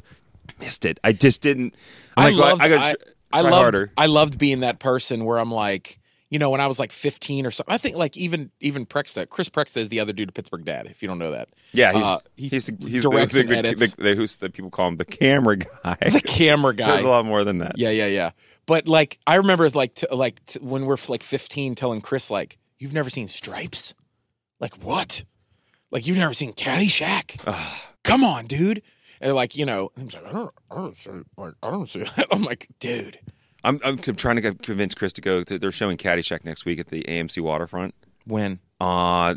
[0.59, 0.99] missed it.
[1.03, 1.73] I just didn't.
[2.15, 2.97] I'm I like, well, loved, I gotta I, tr-
[3.33, 3.91] I loved, harder.
[3.97, 5.97] I loved being that person where I'm like,
[6.33, 7.71] you know, when I was like 15 or something.
[7.71, 10.87] I think like even even Preksta, Chris Preksta is the other dude, to Pittsburgh Dad.
[10.87, 13.93] If you don't know that, Yeah, he's Uh, he he's he's directs the, and edits.
[13.93, 15.95] the, the, who's the people call him the camera guy.
[16.01, 16.87] the camera guy.
[16.87, 17.77] There's a lot more than that.
[17.77, 18.31] Yeah, yeah, yeah.
[18.65, 22.57] But like, I remember like t- like t- when we're like 15, telling Chris like,
[22.79, 23.93] "You've never seen Stripes?
[24.59, 25.23] Like what?
[25.91, 27.37] Like you've never seen Caddyshack?
[28.03, 28.81] Come on, dude!"
[29.21, 32.05] And like, you know, he's like, "I don't, I don't see, like, I don't see."
[32.31, 33.19] I'm like, dude.
[33.63, 35.43] I'm, I'm trying to convince Chris to go.
[35.43, 37.93] To, they're showing Caddyshack next week at the AMC Waterfront.
[38.25, 39.35] When Uh,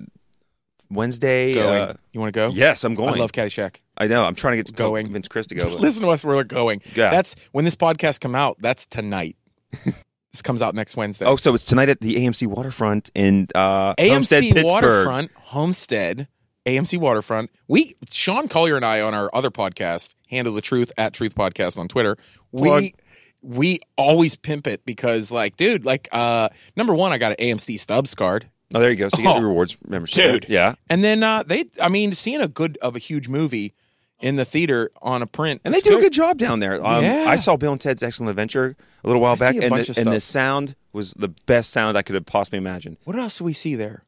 [0.90, 1.54] Wednesday.
[1.54, 1.82] going?
[1.82, 2.48] Uh, you want to go?
[2.52, 3.14] yes, I'm going.
[3.14, 3.80] I love Caddyshack.
[3.98, 4.22] I know.
[4.24, 5.06] I'm trying to get Going.
[5.06, 5.64] convince Chris to go.
[5.70, 6.24] but- Listen to us.
[6.24, 6.82] We're going.
[6.94, 7.10] Yeah.
[7.10, 8.56] That's when this podcast come out.
[8.60, 9.36] That's tonight.
[9.84, 11.24] this comes out next Wednesday.
[11.26, 14.64] oh, so it's tonight at the AMC Waterfront in uh, Homestead, AMC Pittsburgh.
[14.64, 16.28] Waterfront, Homestead,
[16.66, 17.50] AMC Waterfront.
[17.68, 21.78] We Sean Collier and I on our other podcast, Handle the Truth at Truth Podcast
[21.78, 22.16] on Twitter.
[22.54, 22.82] Plug.
[22.82, 22.94] We
[23.42, 27.78] we always pimp it because like, dude, like uh number one, I got an AMC
[27.78, 28.48] Stubs card.
[28.74, 29.08] Oh, there you go.
[29.08, 30.32] So you get Oh, the rewards membership.
[30.42, 30.46] dude.
[30.48, 30.74] Yeah.
[30.90, 33.74] And then uh they I mean, seeing a good of a huge movie
[34.20, 35.60] in the theater on a print.
[35.64, 36.84] And they do a good job down there.
[36.84, 37.26] Um, Yeah.
[37.28, 40.10] I saw Bill and Ted's Excellent Adventure a little while I back, and, the, and
[40.12, 42.96] the sound was the best sound I could have possibly imagined.
[43.04, 44.04] What else do we see there?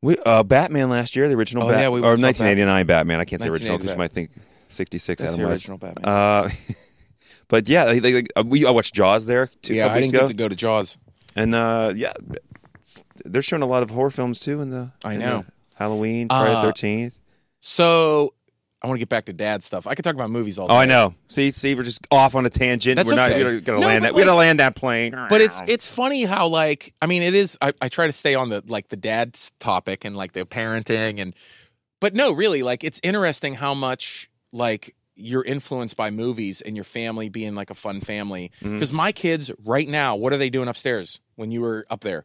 [0.00, 3.20] We, uh, Batman last year, the original Oh, Bat- yeah, we or went 1989 Batman.
[3.20, 5.62] I can't say original because you 1989 might think 66 That's Adam the West.
[5.64, 6.04] original Batman.
[6.12, 6.48] Uh,
[7.52, 10.20] but yeah, they, they, uh, we I watched Jaws there two yeah, I didn't ago,
[10.20, 10.96] get to go to Jaws.
[11.36, 12.14] and uh, yeah,
[13.26, 14.90] they're showing a lot of horror films too in the.
[15.04, 15.42] I in know.
[15.42, 17.18] the Halloween, Friday Uh, the Thirteenth.
[17.60, 18.32] So
[18.82, 19.86] I want to get back to dad stuff.
[19.86, 20.74] I could talk about movies all day.
[20.74, 21.14] Oh, I know.
[21.28, 22.96] See, see, we're just off on a tangent.
[22.96, 23.44] That's we're not okay.
[23.44, 24.14] we're gonna No, land that.
[24.14, 25.12] We're gonna land that plane.
[25.28, 28.34] but it's it's funny how like I mean it is I, I try to stay
[28.34, 31.34] on the like the dad's topic and like the parenting and
[32.00, 36.84] but no really like it's interesting how much like you're influenced by movies and your
[36.84, 38.50] family being like a fun family.
[38.62, 38.74] Mm-hmm.
[38.74, 42.24] Because my kids right now, what are they doing upstairs when you were up there?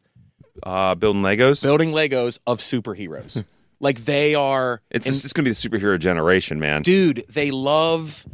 [0.64, 1.62] Uh, building Legos.
[1.62, 3.44] Building Legos of superheroes.
[3.80, 6.82] like they are it's and- it's going to be the superhero generation, man.
[6.82, 8.26] dude they love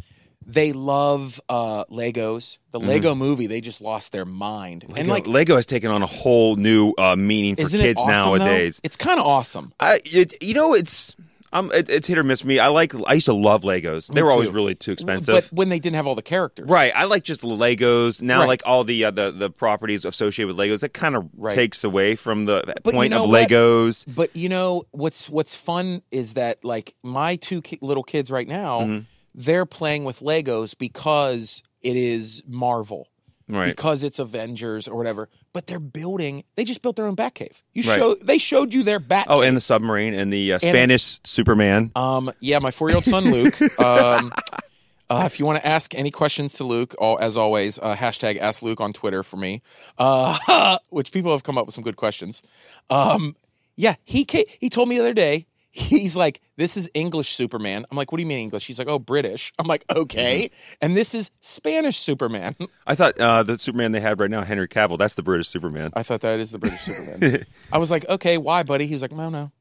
[0.46, 5.00] they love uh legos the lego movie they just lost their mind and Mm-hmm.
[5.10, 8.78] Lego, like Lego has taken on a whole new uh, meaning for kids awesome, nowadays.
[8.78, 8.86] though?
[8.86, 11.16] it's kind of awesome I, it, you know, it's
[11.54, 12.60] um, it, it's hit or miss for me.
[12.60, 12.94] I like.
[13.08, 14.08] I used to love Legos.
[14.08, 14.56] They Me were always too.
[14.56, 15.34] really too expensive.
[15.36, 18.22] but when they didn't have all the characters Right, I like just Legos.
[18.22, 18.48] Now, Right.
[18.48, 21.56] like all the uh, the the properties associated with Legos, that kind of Right.
[21.56, 23.48] takes away from the But you point know of what?
[23.50, 24.06] Legos.
[24.14, 28.48] but you know what's what's fun is that like my two ki- little kids right
[28.48, 29.00] now Mm-hmm.
[29.36, 33.08] they're playing with legos because it is marvel
[33.56, 37.62] Right, because it's avengers or whatever but they're building they just built their own Batcave.
[37.74, 37.98] you Right.
[37.98, 39.48] show they showed you their bat Oh, cave.
[39.50, 41.92] and the submarine and the uh, Spanish Superman.
[41.96, 43.62] Um, yeah, my four-year-old son Luke.
[43.80, 44.32] Um,
[45.10, 48.40] uh, if you want to ask any questions to Luke, all, as always, uh, hashtag
[48.40, 49.62] Ask Luke on Twitter for me.
[49.98, 52.42] Uh, which people have come up with some good questions.
[52.90, 53.36] Um,
[53.76, 55.46] yeah, he ca- he told me the other day.
[55.76, 58.88] He's like, "This is English Superman." I'm like, "What do you mean English?" He's like,
[58.88, 62.56] "Oh, British." I'm like, "Okay." And this is Spanish Superman.
[62.88, 65.90] I thought uh, the Superman they have right now, Henry Cavill, that's the British Superman.
[65.96, 67.48] I thought that is the British Superman.
[67.72, 69.52] I was like, "Okay, why, buddy?" He's like, "No, no."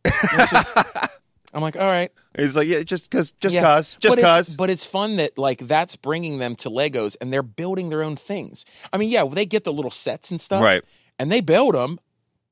[0.51, 0.77] Just-
[1.55, 3.63] I'm like, "All right." He's like, yeah, just because, just Yeah.
[3.63, 4.55] cause, just but cause.
[4.57, 8.17] But it's fun that like that's bringing them to Legos and they're building their own
[8.17, 8.65] things.
[8.93, 10.83] I mean, yeah, they get the little sets and stuff, Right.
[11.19, 11.99] And they build them,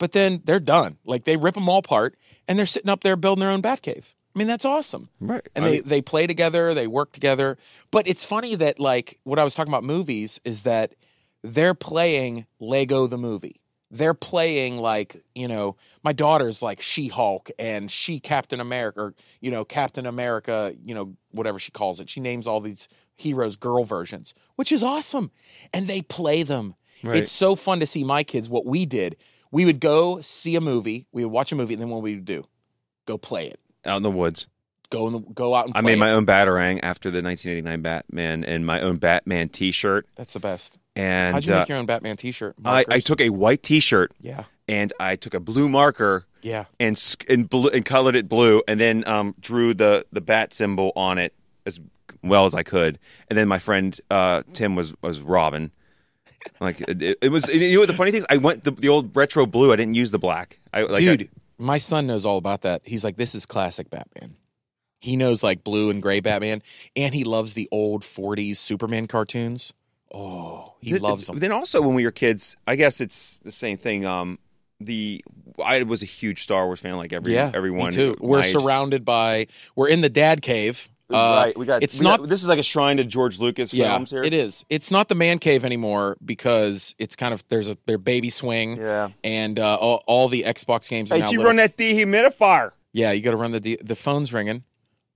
[0.01, 0.97] but then they're done.
[1.05, 2.17] Like they rip them all apart
[2.49, 4.13] and they're sitting up there building their own Batcave.
[4.35, 5.11] I mean, that's awesome.
[5.21, 5.47] Right.
[5.55, 7.59] And they mean- they play together, they work together.
[7.93, 10.95] But it's funny that like what I was talking about movies is that
[11.43, 13.61] they're playing Lego the movie.
[13.93, 19.15] They're playing like, you know, my daughter's like She Hulk and She Captain America, or,
[19.41, 22.09] you know, Captain America, you know, whatever she calls it.
[22.09, 25.33] She names all these heroes girl versions, which is awesome.
[25.75, 26.77] And they play them.
[27.03, 27.17] Right.
[27.17, 28.49] It's so fun to see my kids.
[28.49, 29.17] What we did,
[29.51, 32.15] we would go see a movie, we would watch a movie, and then what we
[32.15, 32.47] would do,
[33.07, 33.61] go play it.
[33.85, 34.47] out in the woods.
[34.91, 36.15] Go in the, go out and I made my it.
[36.15, 40.09] own Batarang after the 1989 Batman and my own Batman T-shirt.
[40.17, 40.79] That's the best.
[40.97, 42.57] And How'd you uh, make your own Batman T-shirt?
[42.65, 46.65] I, I took a white T-shirt yeah, and I took a blue marker yeah.
[46.81, 50.93] and and, blue, and colored it blue, and then um, drew the the bat symbol
[50.97, 51.35] on it
[51.67, 51.81] as
[52.23, 52.99] well as I could.
[53.29, 55.71] And then my friend uh, Tim was was Robin.
[56.61, 57.47] Like it, it was.
[57.53, 58.27] You know what the funny thing is?
[58.31, 59.73] I went the, the old retro blue.
[59.73, 60.61] I didn't use the black.
[60.73, 62.83] I like Dude, I- my son knows all about that.
[62.85, 64.37] He's like, this is classic Batman.
[65.01, 66.63] He knows like blue and gray Batman,
[66.95, 69.73] and he loves the old '40s Superman cartoons.
[70.13, 71.39] Oh, he Th- loves them.
[71.39, 74.05] Then also when we were kids, I guess it's the same thing.
[74.05, 74.39] Um,
[74.81, 75.25] the
[75.65, 77.93] I was a huge Star Wars fan, like every yeah, everyone.
[78.19, 79.47] We're surrounded by.
[79.77, 80.89] We're in the dad cave.
[81.15, 81.83] Uh, right, we got.
[81.83, 82.21] It's we not.
[82.21, 84.23] got- this is like a shrine to George Lucas yeah, films here.
[84.23, 84.65] it is.
[84.71, 88.77] It's not the man cave anymore because it's kind of there's a their baby swing.
[88.77, 89.11] Yeah.
[89.25, 91.11] And uh, all, all the Xbox games.
[91.11, 92.73] Are Hey, now did you little- run that dehumidifier?
[92.93, 94.65] Yeah, you got to run the de- the phone's ringing.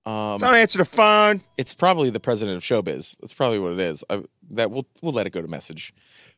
[0.05, 1.41] Um, Don't answer the phone.
[1.57, 3.17] it's probably the president of showbiz.
[3.19, 4.03] That's probably what it is.
[4.09, 5.93] I, that we'll we'll let it go to message.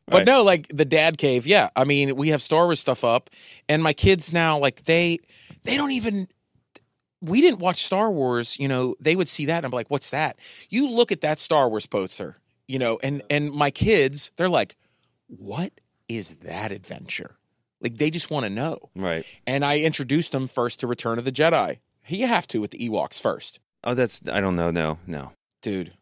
[0.10, 0.26] But Right.
[0.26, 1.46] no, like the dad cave.
[1.46, 3.30] Yeah, I mean we have Star Wars stuff up,
[3.68, 5.20] and my kids now like they
[5.64, 6.28] they don't even.
[7.22, 8.58] We didn't watch Star Wars.
[8.60, 10.38] You know, they would see that and I'm like, "What's that?"
[10.70, 14.76] You look at that Star Wars poster, you know, and and my kids, they're like,
[15.28, 15.72] "What
[16.08, 17.38] is that adventure?"
[17.82, 18.90] Like they just want to know.
[18.96, 19.26] Right.
[19.46, 21.78] And I introduced them first to Return of the Jedi.
[22.08, 24.22] You have to with the Ewoks first, Oh, that's.
[24.32, 24.72] I don't know.
[24.72, 25.34] No, no.
[25.62, 25.94] dude.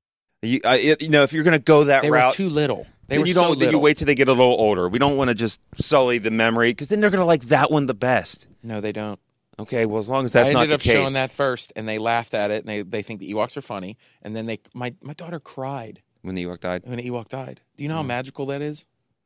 [0.41, 2.85] You, I, you know, if you're gonna go that They route, were too little.
[3.07, 3.49] They were you so don't.
[3.51, 3.73] then little.
[3.73, 4.87] you wait till they get a little older.
[4.89, 7.85] We don't want to just sully the memory because then they're gonna like that one
[7.87, 8.47] the best.
[8.61, 9.19] No, they don't.
[9.57, 10.93] Okay, well as long as that's I not ended the up case.
[10.93, 13.61] showing that first, and they laughed at it, and they, they think the Ewoks are
[13.61, 13.97] funny.
[14.21, 16.81] And then they, my my daughter cried when the Ewok died.
[16.85, 17.61] when the Ewok died.
[17.77, 18.07] Do you know how Mm.
[18.07, 18.85] magical that is?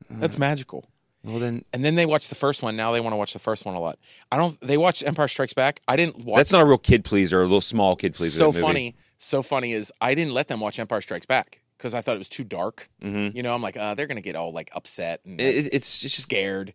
[0.09, 0.85] That's magical.
[1.23, 2.75] Well then, And then they watched the first one.
[2.77, 3.99] Now they want to watch the first one a lot.
[4.31, 4.59] I don't.
[4.61, 5.81] They watched Empire Strikes Back.
[5.87, 6.37] I didn't watch.
[6.37, 7.39] that's not a real kid pleaser.
[7.39, 8.37] A little small kid pleaser.
[8.37, 8.61] so that movie.
[8.61, 8.95] funny.
[9.17, 12.19] So funny is I didn't let them watch Empire Strikes Back because I thought it
[12.19, 12.89] was too dark.
[13.03, 13.35] Mhm.
[13.35, 15.75] You know, I'm like, uh, they're gonna get all like upset and It, it- it's
[15.75, 16.73] it's just scared.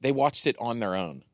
[0.00, 1.24] They watched it on their own.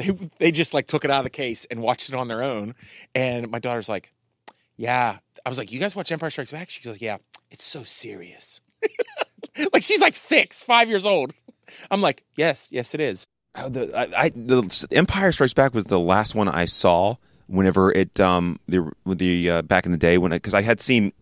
[0.00, 2.42] They they just like took it out of the case and watched it on their
[2.42, 2.74] own.
[3.14, 4.12] And my daughter's like,
[4.76, 7.18] "Yeah." I was like, "You guys watch Empire Strikes Back?" She goes, "Yeah."
[7.50, 8.60] It's so serious.
[9.72, 11.32] like she's like six, five years old.
[11.90, 13.26] I'm like, "Yes, yes, it is."
[13.56, 17.16] Oh, the, I, I, the Empire Strikes Back was the last one I saw.
[17.46, 21.12] Whenever it um the the uh, back in the day when because I had seen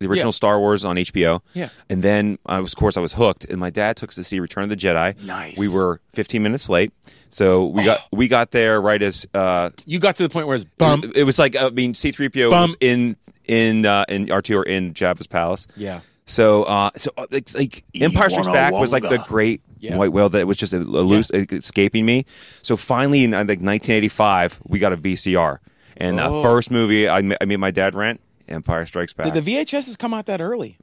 [0.00, 0.32] the original Yeah.
[0.32, 1.40] Star Wars on HBO.
[1.54, 1.68] Yeah.
[1.88, 3.44] And then I was, of course, I was hooked.
[3.44, 5.22] And my dad took us to see Return of the Jedi.
[5.24, 5.58] Nice.
[5.58, 6.92] We were 15 minutes late,
[7.30, 10.56] so we got we got there right as uh, You got to the point where
[10.56, 11.04] it's bump.
[11.04, 12.62] It, it was like I mean, C3PO Bum.
[12.62, 13.16] was in
[13.46, 15.66] in uh, in R two or in Jabba's palace.
[15.76, 16.00] Yeah.
[16.28, 19.96] So, uh, so uh, like, like Empire Strikes Back was like the great Yeah.
[19.96, 22.26] white whale that was just elude, escaping me.
[22.62, 25.58] So finally, in I think 1985, we got a VCR,
[25.96, 26.36] and Oh.
[26.36, 29.32] the first movie I, I made my dad rent, Empire Strikes Back.
[29.32, 30.78] Did the VHSs come out that early?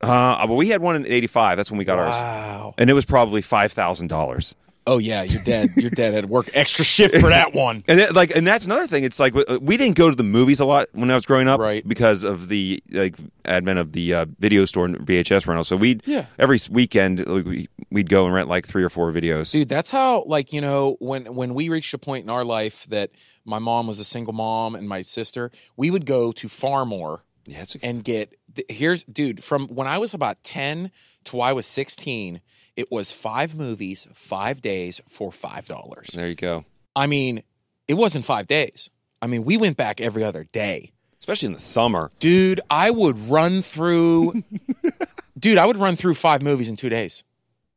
[0.00, 1.56] uh, but we had one in '85.
[1.56, 2.74] That's when we got ours, Wow.
[2.78, 4.54] and it was probably five thousand dollars.
[4.86, 5.70] Oh yeah, you're dead.
[5.76, 6.50] You're dead at work.
[6.52, 7.82] Extra shift for that one.
[7.88, 9.02] And it, like, and that's another thing.
[9.02, 11.58] It's like we- didn't go to the movies a lot when I was growing up,
[11.58, 11.88] Right.
[11.88, 15.64] Because of the like advent of the uh, video store and VHS rental.
[15.64, 16.26] So we'd Yeah.
[16.38, 19.52] every weekend like, we, we'd go and rent like three or four videos.
[19.52, 22.84] Dude, that's how like, you know, when when we reached a point in our life
[22.90, 23.10] that
[23.44, 27.60] my mom was a single mom and my sister, we would go to Farmore yeah,
[27.60, 28.38] it's and get
[28.68, 30.90] here's dude, from when I was about 10
[31.24, 32.40] to I was 16,
[32.76, 36.12] it was 5 movies, 5 days for $5.
[36.12, 36.64] there you go.
[36.96, 37.42] I mean,
[37.86, 38.90] it wasn't 5 days.
[39.20, 40.92] I mean, we went back every other day.
[41.18, 42.10] Especially in the summer.
[42.18, 44.42] Dude, I would run through
[45.38, 47.24] Dude, I would run through 5 movies in 2 days.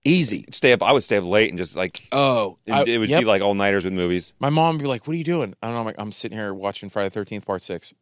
[0.07, 0.45] Easy.
[0.51, 0.81] Stay up.
[0.81, 3.21] I would stay up late and just like Oh, and I- it would yep.
[3.21, 4.33] be like all nighters with movies.
[4.39, 5.79] My mom would be like, "What are you doing?" I don't know.
[5.81, 7.93] I'm, like, I'm sitting here watching Friday Thirteenth Part Six,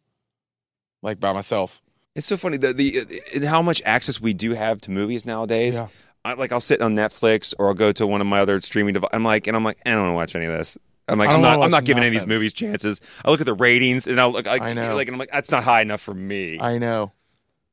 [1.01, 1.81] like by myself.
[2.15, 5.75] It's so funny the the and how much access we do have to movies nowadays.
[5.75, 5.87] Yeah.
[6.23, 8.93] I like I'll sit on Netflix or I'll go to one of my other streaming
[8.93, 9.11] devices.
[9.13, 10.77] I'm like and I'm like I don't want to watch any of this.
[11.07, 12.29] I'm like I I'm don't not wanna I'm not giving any of these nothing.
[12.35, 13.01] movies chances.
[13.23, 14.95] I look at the ratings and I'll look I, I know.
[14.95, 16.57] like and I'm like that's not high enough for me.
[16.59, 17.11] I know.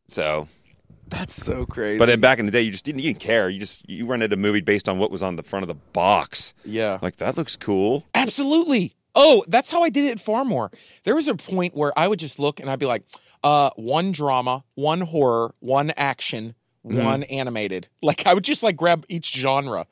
[0.08, 0.48] so,
[1.12, 1.98] That's so crazy.
[1.98, 3.48] but then back in the day you just didn't even care.
[3.48, 5.74] You just you rented a movie based on what was on the front of the
[5.92, 6.54] box.
[6.64, 8.04] yeah, Like that looks cool.
[8.14, 8.94] absolutely.
[9.14, 10.70] Oh, that's how I did it far more.
[11.04, 13.04] There was a point where I would just look and I'd be like,
[13.44, 16.54] uh, one drama, one horror, one action,
[16.84, 17.04] Mm-hmm.
[17.04, 17.86] one animated.
[18.02, 19.86] Like I would just like grab each genre.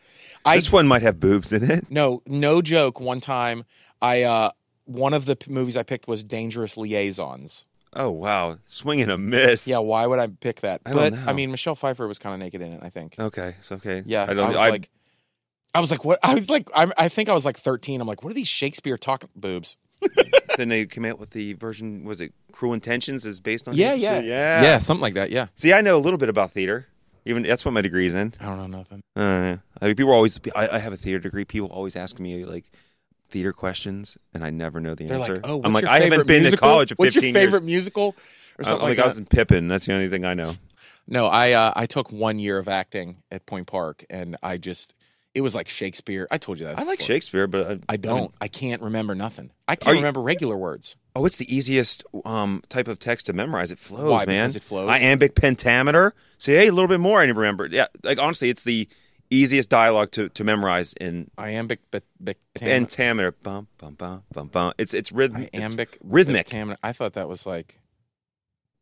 [0.45, 1.89] I this one might have boobs in it.
[1.89, 2.99] no, no joke.
[2.99, 3.63] One time,
[4.03, 4.51] I uh,
[4.87, 7.65] one of the p- movies I picked was Dangerous Liaisons.
[7.93, 9.67] Oh wow, swing and a miss.
[9.67, 10.81] Yeah, why would I pick that?
[10.87, 12.81] I but I mean, Michelle Pfeiffer was kind of naked in it.
[12.83, 13.19] I think.
[13.19, 14.03] Okay, it's okay.
[14.07, 14.49] Yeah, I I, don't.
[14.51, 14.91] was I, like,
[15.75, 16.19] I was like, what?
[16.23, 18.01] I was like, I, I think I was like thirteen.
[18.01, 19.77] I'm like, what are these Shakespeare talking boobs?
[20.57, 22.05] then they came out with the version.
[22.05, 23.27] Was it Cruel Intentions?
[23.27, 23.75] Is based on?
[23.75, 24.23] Yeah, Shakespeare?
[24.23, 25.31] yeah, yeah, something like that.
[25.31, 26.87] Yeah, See, I know a little bit about theater.
[27.27, 28.35] Even that's what my degree's in.
[28.41, 29.03] I don't know nothing.
[29.15, 30.39] Uh, I mean, people always.
[30.55, 31.45] I, I have a theater degree.
[31.45, 32.71] People always ask me like
[33.31, 35.35] theater questions, and I never know the They're answer.
[35.37, 36.57] like, oh, I'm like, I haven't been musical?
[36.57, 37.67] to college for What's 15 your favorite years.
[37.67, 38.17] musical
[38.59, 39.69] or Uh, something like like I was in Pippin.
[39.69, 40.53] That's the only thing I know.
[41.09, 44.95] No, I uh, I took one year of acting at Point Park, and I just
[45.35, 46.29] it was like Shakespeare.
[46.31, 46.79] I told you that.
[46.79, 47.01] I like.
[47.01, 48.33] Shakespeare, but I, I don't.
[48.41, 49.51] I can't remember nothing.
[49.67, 50.95] I can't you- remember regular words.
[51.17, 53.73] Oh, it's the easiest um, type of text to memorize.
[53.73, 54.25] It flows, Why?
[54.25, 54.45] man.
[54.51, 54.89] Because it flows?
[54.89, 56.15] Iambic pentameter.
[56.39, 57.19] See, hey, a little bit more.
[57.19, 57.67] I remember.
[57.67, 58.87] Yeah, like honestly, it's the
[59.31, 61.81] easiest dialogue to, to memorize in Iambic,
[62.55, 63.33] pentameter.
[63.33, 64.73] Bum bum bum bum bum.
[64.79, 65.43] It's it's rhythm.
[65.53, 66.47] it's iambic, rhythmic.
[66.47, 67.79] Tam- I thought that was like,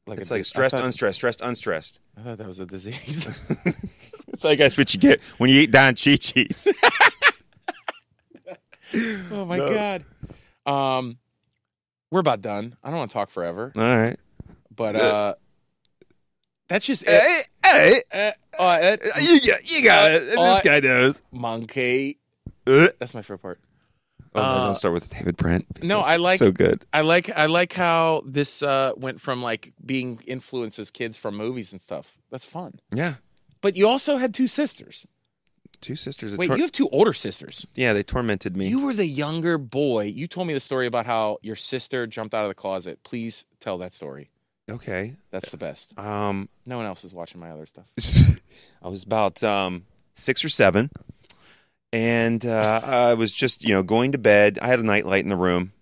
[0.06, 2.00] like It's a like stressed, thought- unstressed, stressed, unstressed.
[2.16, 3.26] I thought that was a disease.
[4.28, 6.68] It's like that's what you get when you eat Don Chi Chi's.
[9.30, 9.74] oh my No.
[9.74, 10.04] god.
[10.66, 11.18] Um,
[12.10, 12.76] we're about done.
[12.82, 14.18] I don't want to talk forever, All right.
[14.74, 15.34] but uh,
[16.68, 17.46] that's just it.
[17.64, 20.36] Hey, hey, Uh, uh, it- you got, you got it.
[20.38, 21.22] Uh, This guy knows.
[21.32, 22.18] monkey.
[22.66, 23.60] Uh, That's my favorite part.
[24.34, 25.64] oh, Uh, don't start with David Brent.
[25.82, 26.84] no, I like- so good.
[26.92, 31.36] I like I like how this uh, went from like being influenced as kids from
[31.36, 32.18] movies and stuff.
[32.30, 32.78] That's fun.
[32.92, 33.14] Yeah,
[33.60, 35.06] But you also had two sisters.
[35.80, 36.36] two sisters.
[36.36, 37.64] Wait, tor- you have two older sisters.
[37.76, 38.66] yeah, they tormented me.
[38.68, 40.04] You were the younger boy.
[40.04, 42.98] You told me the story about how your sister jumped out of the closet.
[43.04, 44.30] Please tell that story.
[44.68, 45.14] Okay.
[45.30, 45.98] That's the best.
[45.98, 47.86] Um, No one else is watching my other stuff.
[48.82, 50.90] I was about um, six or seven,
[51.92, 54.58] and uh, I was just you know going to bed.
[54.60, 55.72] I had a nightlight in the room,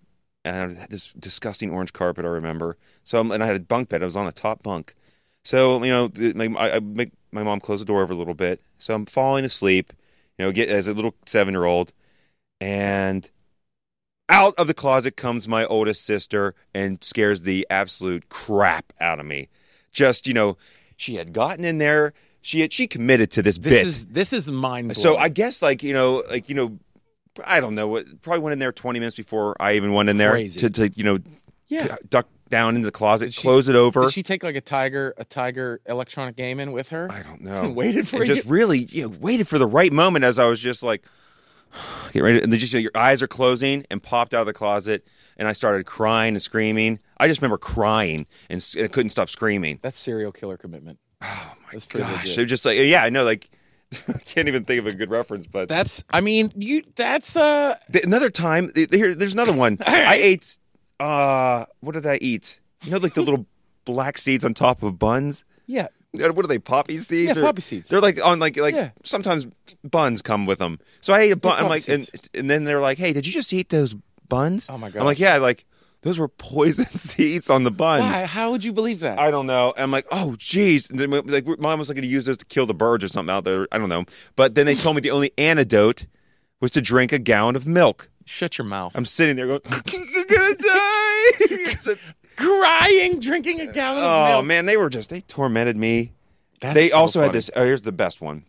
[0.45, 2.25] and I had this disgusting orange carpet.
[2.25, 2.77] I remember.
[3.03, 4.01] So and I had a bunk bed.
[4.01, 4.95] I was on a top bunk.
[5.43, 8.33] So you know, my, I, I make my mom close the door over a little
[8.33, 8.61] bit.
[8.77, 9.93] So I'm falling asleep.
[10.37, 11.93] You know, get as a little seven year old,
[12.61, 13.29] and
[14.29, 19.25] out of the closet comes my oldest sister and scares the absolute crap out of
[19.25, 19.49] me.
[19.91, 20.57] Just you know,
[20.95, 22.13] she had gotten in there.
[22.41, 23.87] She had, she committed to this, This bit.
[23.87, 24.95] is this is mind blowing.
[24.95, 26.77] so I guess like you know like you know
[27.45, 30.17] I don't know what probably went in there 20 minutes before I even went in
[30.17, 30.59] there Crazy.
[30.61, 31.19] to to you know
[31.67, 31.95] yeah.
[32.09, 34.03] duck down into the closet, she- close it over.
[34.03, 37.11] Did she take like a tiger a tiger electronic game in with her?
[37.11, 37.71] I don't and know.
[37.75, 38.33] waited for and you.
[38.35, 41.03] just really you know, waited for the right moment as I was just like
[42.13, 45.05] get ready and just your eyes are closing and popped out of the closet
[45.37, 46.99] and I started crying and screaming.
[47.17, 49.79] I just remember crying and, s- and couldn't stop screaming.
[49.81, 50.99] That's serial killer commitment.
[51.21, 52.23] Oh my That's pretty gosh!
[52.23, 52.37] legit.
[52.37, 53.49] It was just like yeah, I know like
[54.07, 56.83] I can't even think of a good reference, but That's I mean you.
[56.95, 57.75] That's uh.
[57.91, 59.77] Th- Another time, th- here, there's another one.
[59.87, 60.07] All right.
[60.07, 60.57] I ate.
[60.99, 62.59] Uh, what did I eat?
[62.83, 63.45] You know, like the little
[63.85, 65.45] black seeds on top of buns.
[65.67, 65.87] Yeah.
[66.13, 66.59] What are they?
[66.59, 67.35] Poppy seeds?
[67.35, 67.89] Yeah, or- poppy seeds.
[67.89, 68.89] They're like on like like Yeah.
[69.03, 69.47] sometimes
[69.83, 70.79] buns come with them.
[71.01, 71.61] So I ate a bun.
[71.61, 73.95] I'm like, and, and then they're like, "Hey, did you just eat those
[74.27, 74.99] buns?" Oh my god!
[75.01, 75.65] I'm like, "Yeah." Like
[76.01, 77.99] those were poison seeds on the bun.
[78.01, 78.25] Why?
[78.25, 79.19] How would you believe that?
[79.19, 79.73] I don't know.
[79.75, 80.87] And I'm like, oh, geez.
[80.87, 83.33] Then, like, mom was like, going to use this to kill the birds or something
[83.33, 83.67] out there.
[83.71, 84.05] I don't know.
[84.35, 86.05] But then they told me the only antidote
[86.61, 88.09] was to drink a gallon of milk.
[88.25, 88.91] Shut your mouth.
[88.95, 91.95] I'm sitting there going, I'm gonna die.
[92.39, 94.45] It's- crying, drinking a gallon of oh milk.
[94.45, 96.13] man, they were just they tormented me.
[96.61, 97.49] That's they so also had this.
[97.55, 98.43] Oh, here's the best one.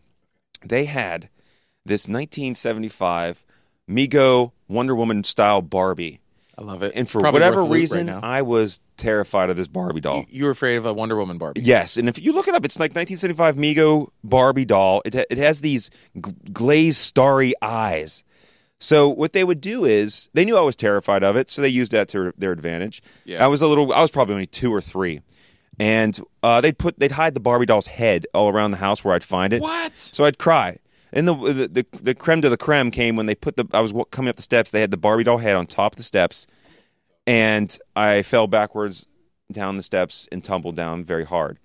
[0.65, 1.29] They had
[1.85, 3.45] this 1975
[3.89, 6.21] Mego Wonder Woman style Barbie,
[6.57, 6.93] I love it.
[6.95, 8.23] and for Probably whatever worth the loot reason, right.
[8.25, 10.25] I was terrified of this Barbie doll.
[10.29, 11.61] you were afraid of a Wonder Woman Barbie.
[11.63, 15.01] Yes, and if you look it up, it's like 1975 Mego Barbie doll.
[15.05, 15.91] It it has these
[16.53, 18.25] glazed starry eyes.
[18.81, 21.69] So what they would do is they knew I was terrified of it, so they
[21.69, 23.03] used that to their advantage.
[23.25, 23.45] Yeah.
[23.45, 23.93] I was a little.
[23.93, 25.21] I was probably only two or three,
[25.81, 29.15] and uh, they'd put they'd hide the Barbie doll's head all around the house where
[29.15, 29.61] I'd find it.
[29.61, 29.99] What?
[29.99, 30.79] So I'd cry.
[31.13, 33.67] And the, the the the creme de la creme came when they put the.
[33.73, 34.71] I was coming up the steps.
[34.71, 36.47] They had the Barbie doll head on top of the steps,
[37.27, 39.07] and I fell backwards
[39.51, 41.59] down the steps and tumbled down very hard.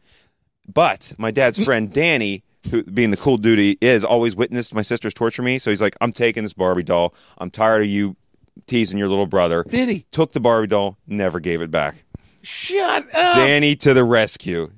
[0.72, 4.82] But my dad's friend Danny, who being the cool dude he is, always witnessed my
[4.82, 5.60] sisters torture me.
[5.60, 7.14] So he's like, "I'm taking this Barbie doll.
[7.38, 8.16] I'm tired of you
[8.68, 10.06] teasing your little brother." Did he?
[10.12, 12.04] Took the Barbie doll, never gave it back.
[12.42, 13.36] Shut up.
[13.36, 14.72] Danny to the rescue.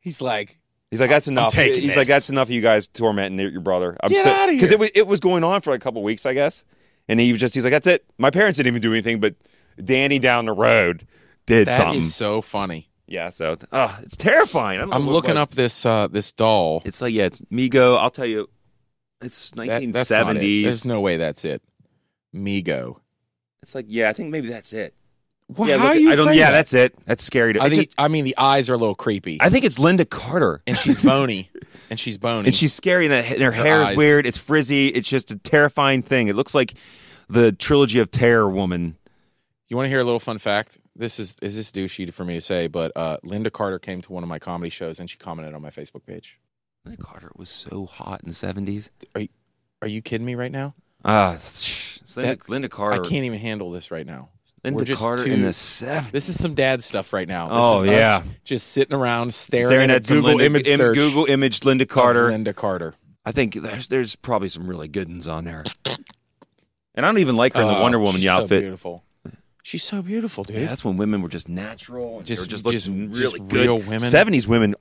[0.00, 0.58] He's like,
[0.90, 1.52] He's like, that's enough.
[1.52, 1.96] He's this.
[1.96, 2.48] like, that's enough.
[2.48, 3.94] of You guys tormenting your brother.
[4.02, 4.76] I'm Get outta Because here.
[4.76, 6.64] it was it was going on for like a couple weeks, I guess.
[7.08, 8.04] And he was just he's like, that's it.
[8.16, 9.34] My parents didn't even do anything, but
[9.82, 11.06] Danny down the road
[11.46, 11.98] did that something.
[11.98, 12.88] is so funny.
[13.08, 14.80] Yeah, so uh, it's terrifying.
[14.92, 16.82] I'm looking up this uh this doll.
[16.84, 17.98] It's like yeah, it's Mego.
[17.98, 18.48] I'll tell you,
[19.22, 20.42] it's That- that's not it.
[20.42, 20.62] 1970s.
[20.62, 21.62] There's no way that's it.
[22.34, 22.96] Mego.
[23.62, 24.94] it's like yeah, I think maybe that's it.
[25.56, 26.34] Well, yeah, how look are you I don't.
[26.34, 26.56] Yeah, that?
[26.56, 26.94] that's it.
[27.06, 27.54] That's scary.
[27.54, 29.64] To, I, it think, just- I mean, the eyes are a little creepy, I think
[29.64, 30.60] it's Lynda Carter.
[30.66, 31.50] and she's bony,
[31.90, 33.92] and she's bony, and she's scary and, that- and her, hair eyes.
[33.92, 36.74] is weird it's frizzy it's just a terrifying thing it looks like
[37.30, 38.96] the trilogy of terror woman
[39.68, 40.78] You want to hear a little fun fact?
[40.96, 44.12] This is is this douchey for me to say, but uh, Lynda Carter came to
[44.12, 46.38] one of my comedy shows and she commented on my Facebook page.
[46.86, 49.28] lynda carter was so hot in the 70s Are you
[49.82, 50.74] are you kidding me right now?
[51.04, 54.30] ah it's linda, That- lynda carter I can't even handle this right now.
[54.64, 57.48] linda we're just carter too- in the 70s This is some dad stuff right now.
[57.48, 58.22] This Oh, is us yeah.
[58.44, 60.96] just sitting around staring, staring at, at Google linda, image im- search.
[60.96, 62.94] google image lynda carter Lynda Carter.
[63.26, 65.62] i think there's there's probably some really good ones on there
[66.94, 69.04] and i don't even like her in the Oh, wonder woman she's so outfit beautiful.
[69.68, 70.56] She's so beautiful, dude.
[70.56, 73.60] yeah, that's when women were just natural and Just- just, just- looking just really good.
[73.66, 73.98] real women.
[74.00, 74.74] 70s women,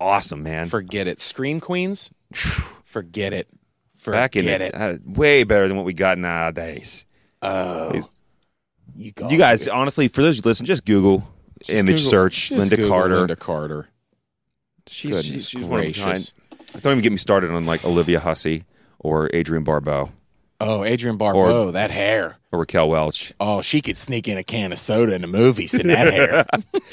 [0.00, 0.68] awesome, man.
[0.68, 1.18] Forget it.
[1.18, 2.10] Scream queens.
[2.84, 3.48] Forget it.
[3.96, 4.60] Forget Back in it.
[4.62, 7.04] it, uh, way better than what we got nowadays.
[7.42, 7.92] Oh,
[8.94, 9.70] you, You guys, it.
[9.70, 11.26] honestly, for those who listen, just Google
[11.58, 13.26] Just image Google- search Linda Google Carter.
[13.26, 13.88] Lynda Carter.
[14.86, 16.04] She's, Goodness she's, she's one of a kind.
[16.04, 16.32] gracious.
[16.80, 18.64] Don't even get me started on like Olivia Hussey
[19.00, 20.12] or Adrienne Barbeau
[20.60, 22.36] Oh, Adrienne Barbeau, that hair.
[22.50, 23.32] or Raquel Welch.
[23.38, 26.46] Oh, she could sneak in a can of soda in the movies in that hair.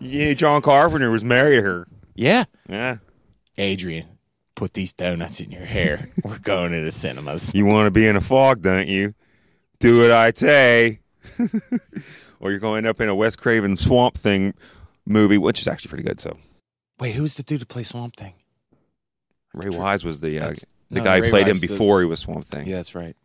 [0.00, 1.88] Yeah, John Carpenter was married to her.
[2.14, 2.44] Yeah.
[2.68, 2.98] Yeah.
[3.58, 4.18] Adrienne,
[4.54, 6.06] put these donuts in your hair.
[6.24, 7.54] We're going to the cinemas.
[7.54, 9.14] You want to be in a fog, don't you?
[9.78, 11.00] Do what I say.
[12.40, 14.52] or you're going to end up in a Wes Craven Swamp Thing
[15.06, 16.20] movie, which is actually pretty good.
[16.20, 16.36] So
[17.00, 18.34] Wait, who's the dude to play Swamp Thing?
[19.54, 20.52] Ray Wise was the uh,
[20.90, 22.66] the no, guy who played Wise, him the- before he was Swamp Thing.
[22.66, 23.16] Yeah, that's right.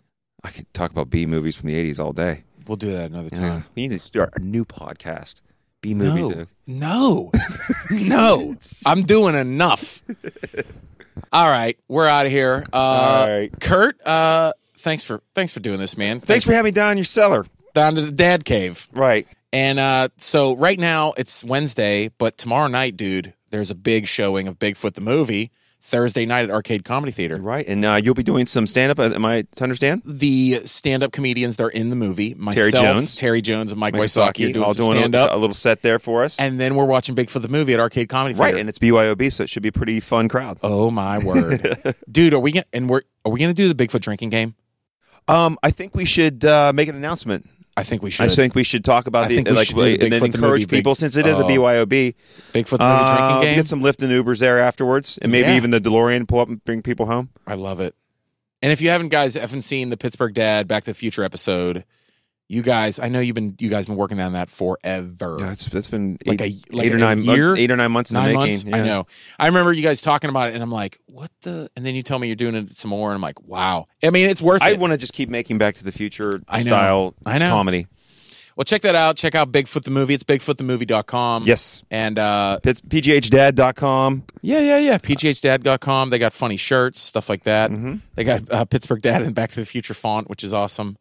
[0.43, 2.43] I could talk about B movies from the '80s all day.
[2.67, 3.39] We'll do that another Yeah.
[3.39, 3.65] time.
[3.75, 5.35] We need to start a new podcast.
[5.81, 6.21] B movie.
[6.21, 6.47] No, Dude.
[6.67, 7.31] no,
[7.89, 8.55] no.
[8.85, 10.01] I'm doing enough.
[11.31, 12.65] All right, we're out of here.
[12.73, 13.59] Uh, All right.
[13.59, 16.19] Curt, uh, thanks for thanks for doing this, man.
[16.19, 17.45] Thanks for having me down in your cellar.
[17.73, 18.87] down to the dad cave.
[18.93, 19.27] Right.
[19.51, 24.47] And uh, so right now it's Wednesday, but tomorrow night, dude, there's a big showing
[24.47, 25.51] of Bigfoot the movie
[25.81, 27.37] Thursday night at Arcade Comedy Theater.
[27.37, 27.65] Right.
[27.67, 28.99] And uh, you'll be doing some stand up.
[28.99, 30.01] Am I to understand?
[30.05, 33.15] The stand-up comedians that are in the movie, myself, Jones.
[33.15, 35.31] Terry Jones, and Mike, Mike Wysocki, are doing all doing a- stand-up.
[35.31, 36.37] a, little set there for us.
[36.37, 38.51] and then we're watching Bigfoot the movie at Arcade Comedy Theater.
[38.53, 38.59] right.
[38.59, 40.59] And it's BYOB, so it should be a pretty fun crowd.
[40.63, 42.33] Oh my word, dude!
[42.33, 44.55] Are we gonna and we're are we gonna do the Bigfoot drinking game?
[45.27, 47.47] Um, I think we should uh, make an announcement.
[47.79, 48.25] I think we should.
[48.25, 50.65] I think we should talk about I the like and then Bigfoot the encourage movie,
[50.65, 51.47] big- people since it is a Oh.
[51.47, 52.15] BYOB.
[52.53, 53.55] Bigfoot the movie Uh, drinking game.
[53.55, 55.55] Get some Lyft and Ubers there afterwards, and maybe Yeah.
[55.57, 57.29] even the DeLorean pull up and bring people home.
[57.47, 57.95] I love it.
[58.61, 61.85] And if you haven't, guys, haven't seen the Pittsburgh Dad Back to the Future episode,
[62.51, 65.37] you guys, I know you've been you guys been working on that forever.
[65.39, 67.55] Yeah, it's it's been Like eight, a- like eight or nine year?
[67.55, 68.65] eight or nine months in Nine the months.
[68.65, 68.81] making.
[68.81, 69.05] I know.
[69.37, 72.01] I remember you guys talking about it, and I'm like, "What the?" And then you
[72.03, 74.61] tell me you're doing it some more, and I'm like, "Wow." I mean, it's worth
[74.63, 76.63] I want to just keep making Back to the Future I know.
[76.71, 77.51] style I know.
[77.51, 77.85] comedy.
[78.55, 79.15] Well, check that out.
[79.15, 80.13] Check out Bigfoot the movie.
[80.13, 81.43] It's bigfootthemovie.com.
[81.45, 81.81] Yes.
[81.89, 84.23] And uh, It's pghdad.com.
[84.41, 84.97] yeah, yeah, yeah.
[84.97, 86.09] PGHDad.com.
[86.09, 87.71] They got funny shirts, stuff like that.
[87.71, 87.95] Mm-hmm.
[88.15, 90.97] They got uh, Pittsburgh Dad and Back to the Future font, which is awesome.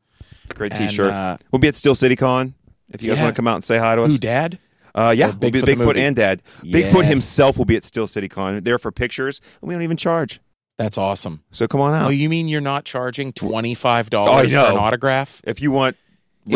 [0.55, 1.13] Great And, t-shirt.
[1.13, 2.55] uh, we'll be at Steel City Con
[2.91, 4.13] if you guys want to come out and say hi to us.
[4.13, 4.59] Who, Dad?
[4.95, 6.43] Uh, yeah, Or we'll be Bigfoot Bigfoot and Dad.
[6.63, 6.93] Yes.
[6.93, 8.63] Bigfoot himself will be at Steel City Con.
[8.65, 10.41] There for pictures, and we don't even charge.
[10.79, 11.43] That's awesome.
[11.51, 12.07] So come on out.
[12.07, 15.41] Oh, you mean you're not charging twenty five dollars I for an autograph?
[15.45, 15.97] if you want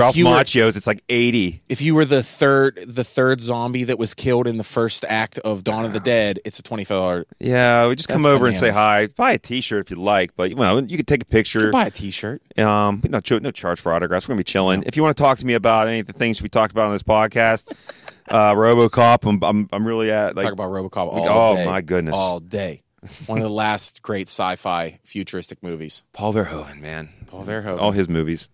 [0.00, 1.60] Ralph you were- Macchio's, it's like eighty.
[1.68, 5.38] If you were the third the third zombie that was killed in the first act
[5.40, 7.26] of Dawn of the Dead, it's a twenty five dollar.
[7.38, 9.08] Yeah, we just come over and say hi.
[9.08, 11.70] Buy a T-shirt if you like, but you know you could take a picture.
[11.70, 12.42] Buy a T shirt.
[12.58, 14.26] Um, no, no charge for autographs.
[14.26, 14.82] We're gonna be chilling.
[14.84, 16.86] If you want to talk to me about any of the things we talked about
[16.86, 17.72] on this podcast,
[18.28, 21.64] uh, RoboCop, I'm, I'm I'm really at like Talk about RoboCop all oh day.
[21.66, 22.82] my goodness, all day.
[23.26, 26.04] One of the last great sci-fi futuristic movies.
[26.12, 27.80] Paul Verhoeven, man, Paul Verhoeven.
[27.80, 28.48] all his movies.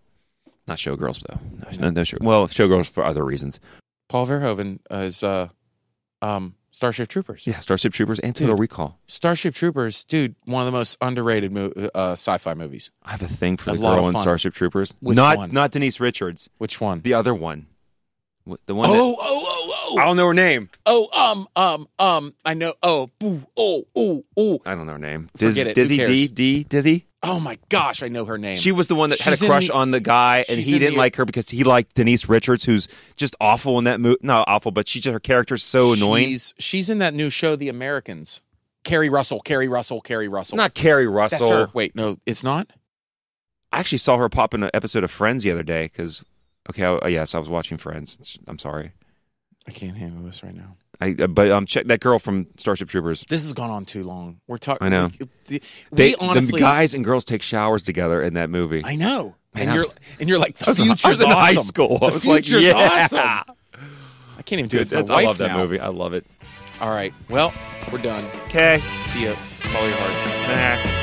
[0.69, 1.41] Not Showgirls though.
[1.79, 2.19] No, no, no show.
[2.21, 3.59] Well, Showgirls for other reasons.
[4.09, 5.49] Paul Verhoeven is uh,
[6.23, 7.47] um, Starship Troopers.
[7.47, 8.61] Yeah, Starship Troopers and Total Dude.
[8.61, 8.99] Recall.
[9.07, 12.91] Starship Troopers, dude, one of the most underrated mo- uh, sci-fi movies.
[13.03, 14.23] I have a thing for A the lot girl of in fun.
[14.23, 14.95] Starship Troopers.
[15.01, 15.53] Which not one?
[15.53, 16.49] not Denise Richards.
[16.59, 17.01] Which one?
[17.01, 17.66] The other one.
[18.49, 18.91] Wh- The one.
[18.91, 19.16] oh, that- oh,
[19.91, 20.69] oh, I oh, don't know her name.
[20.85, 22.35] oh, um, um, um.
[22.45, 22.75] I know.
[22.83, 24.59] Oh, boo, oh, oh, oh.
[24.66, 25.29] I don't know her name.
[25.37, 25.66] Forget Diz, it.
[25.69, 26.31] Who Dizzy D cares?
[26.31, 27.07] D Dizzy.
[27.23, 28.57] Oh my gosh, I know her name.
[28.57, 30.57] She was the one that had a She's in crush the- on the guy, and
[30.57, 33.77] she's he in didn't the- like her because he liked Denise Richards, who's just awful
[33.79, 34.19] in that movie.
[34.23, 36.27] Not awful, but she just her character's so annoying.
[36.29, 38.41] She's, she's in that new show, The Americans.
[38.85, 40.57] Keri Russell, Keri Russell, Keri Russell.
[40.57, 41.51] Not Carrie That's Russell.
[41.51, 41.71] her.
[41.75, 42.71] Wait, no, it's not.
[43.73, 46.25] I actually saw her pop in an episode of Friends the other day because.
[46.71, 48.39] Okay, I, yes, I was watching Friends.
[48.47, 48.93] I'm sorry.
[49.66, 50.77] I can't handle this right now.
[51.01, 53.24] I uh, but um check that girl from Starship Troopers.
[53.28, 54.40] This has gone on too long.
[54.46, 54.84] We're talking.
[54.86, 55.11] I know.
[55.49, 55.61] We,
[55.92, 58.82] They, honestly, the guys and girls take showers together in that movie.
[58.84, 59.36] I know.
[59.55, 59.84] Man, and I you're
[60.20, 61.40] and you're like the I I future's was in awesome.
[61.40, 61.94] high school.
[62.03, 62.74] I The was like, future's yeah.
[63.12, 63.55] awesome.
[64.38, 65.59] I can't even do Dude, it with my I wife love that now.
[65.59, 65.80] movie.
[65.80, 66.26] I love it.
[66.80, 67.12] All right.
[67.28, 67.53] Well,
[67.92, 68.24] we're done.
[68.46, 68.82] Okay.
[69.07, 69.34] See ya.
[69.72, 70.84] Follow your heart.
[70.86, 70.97] Nah.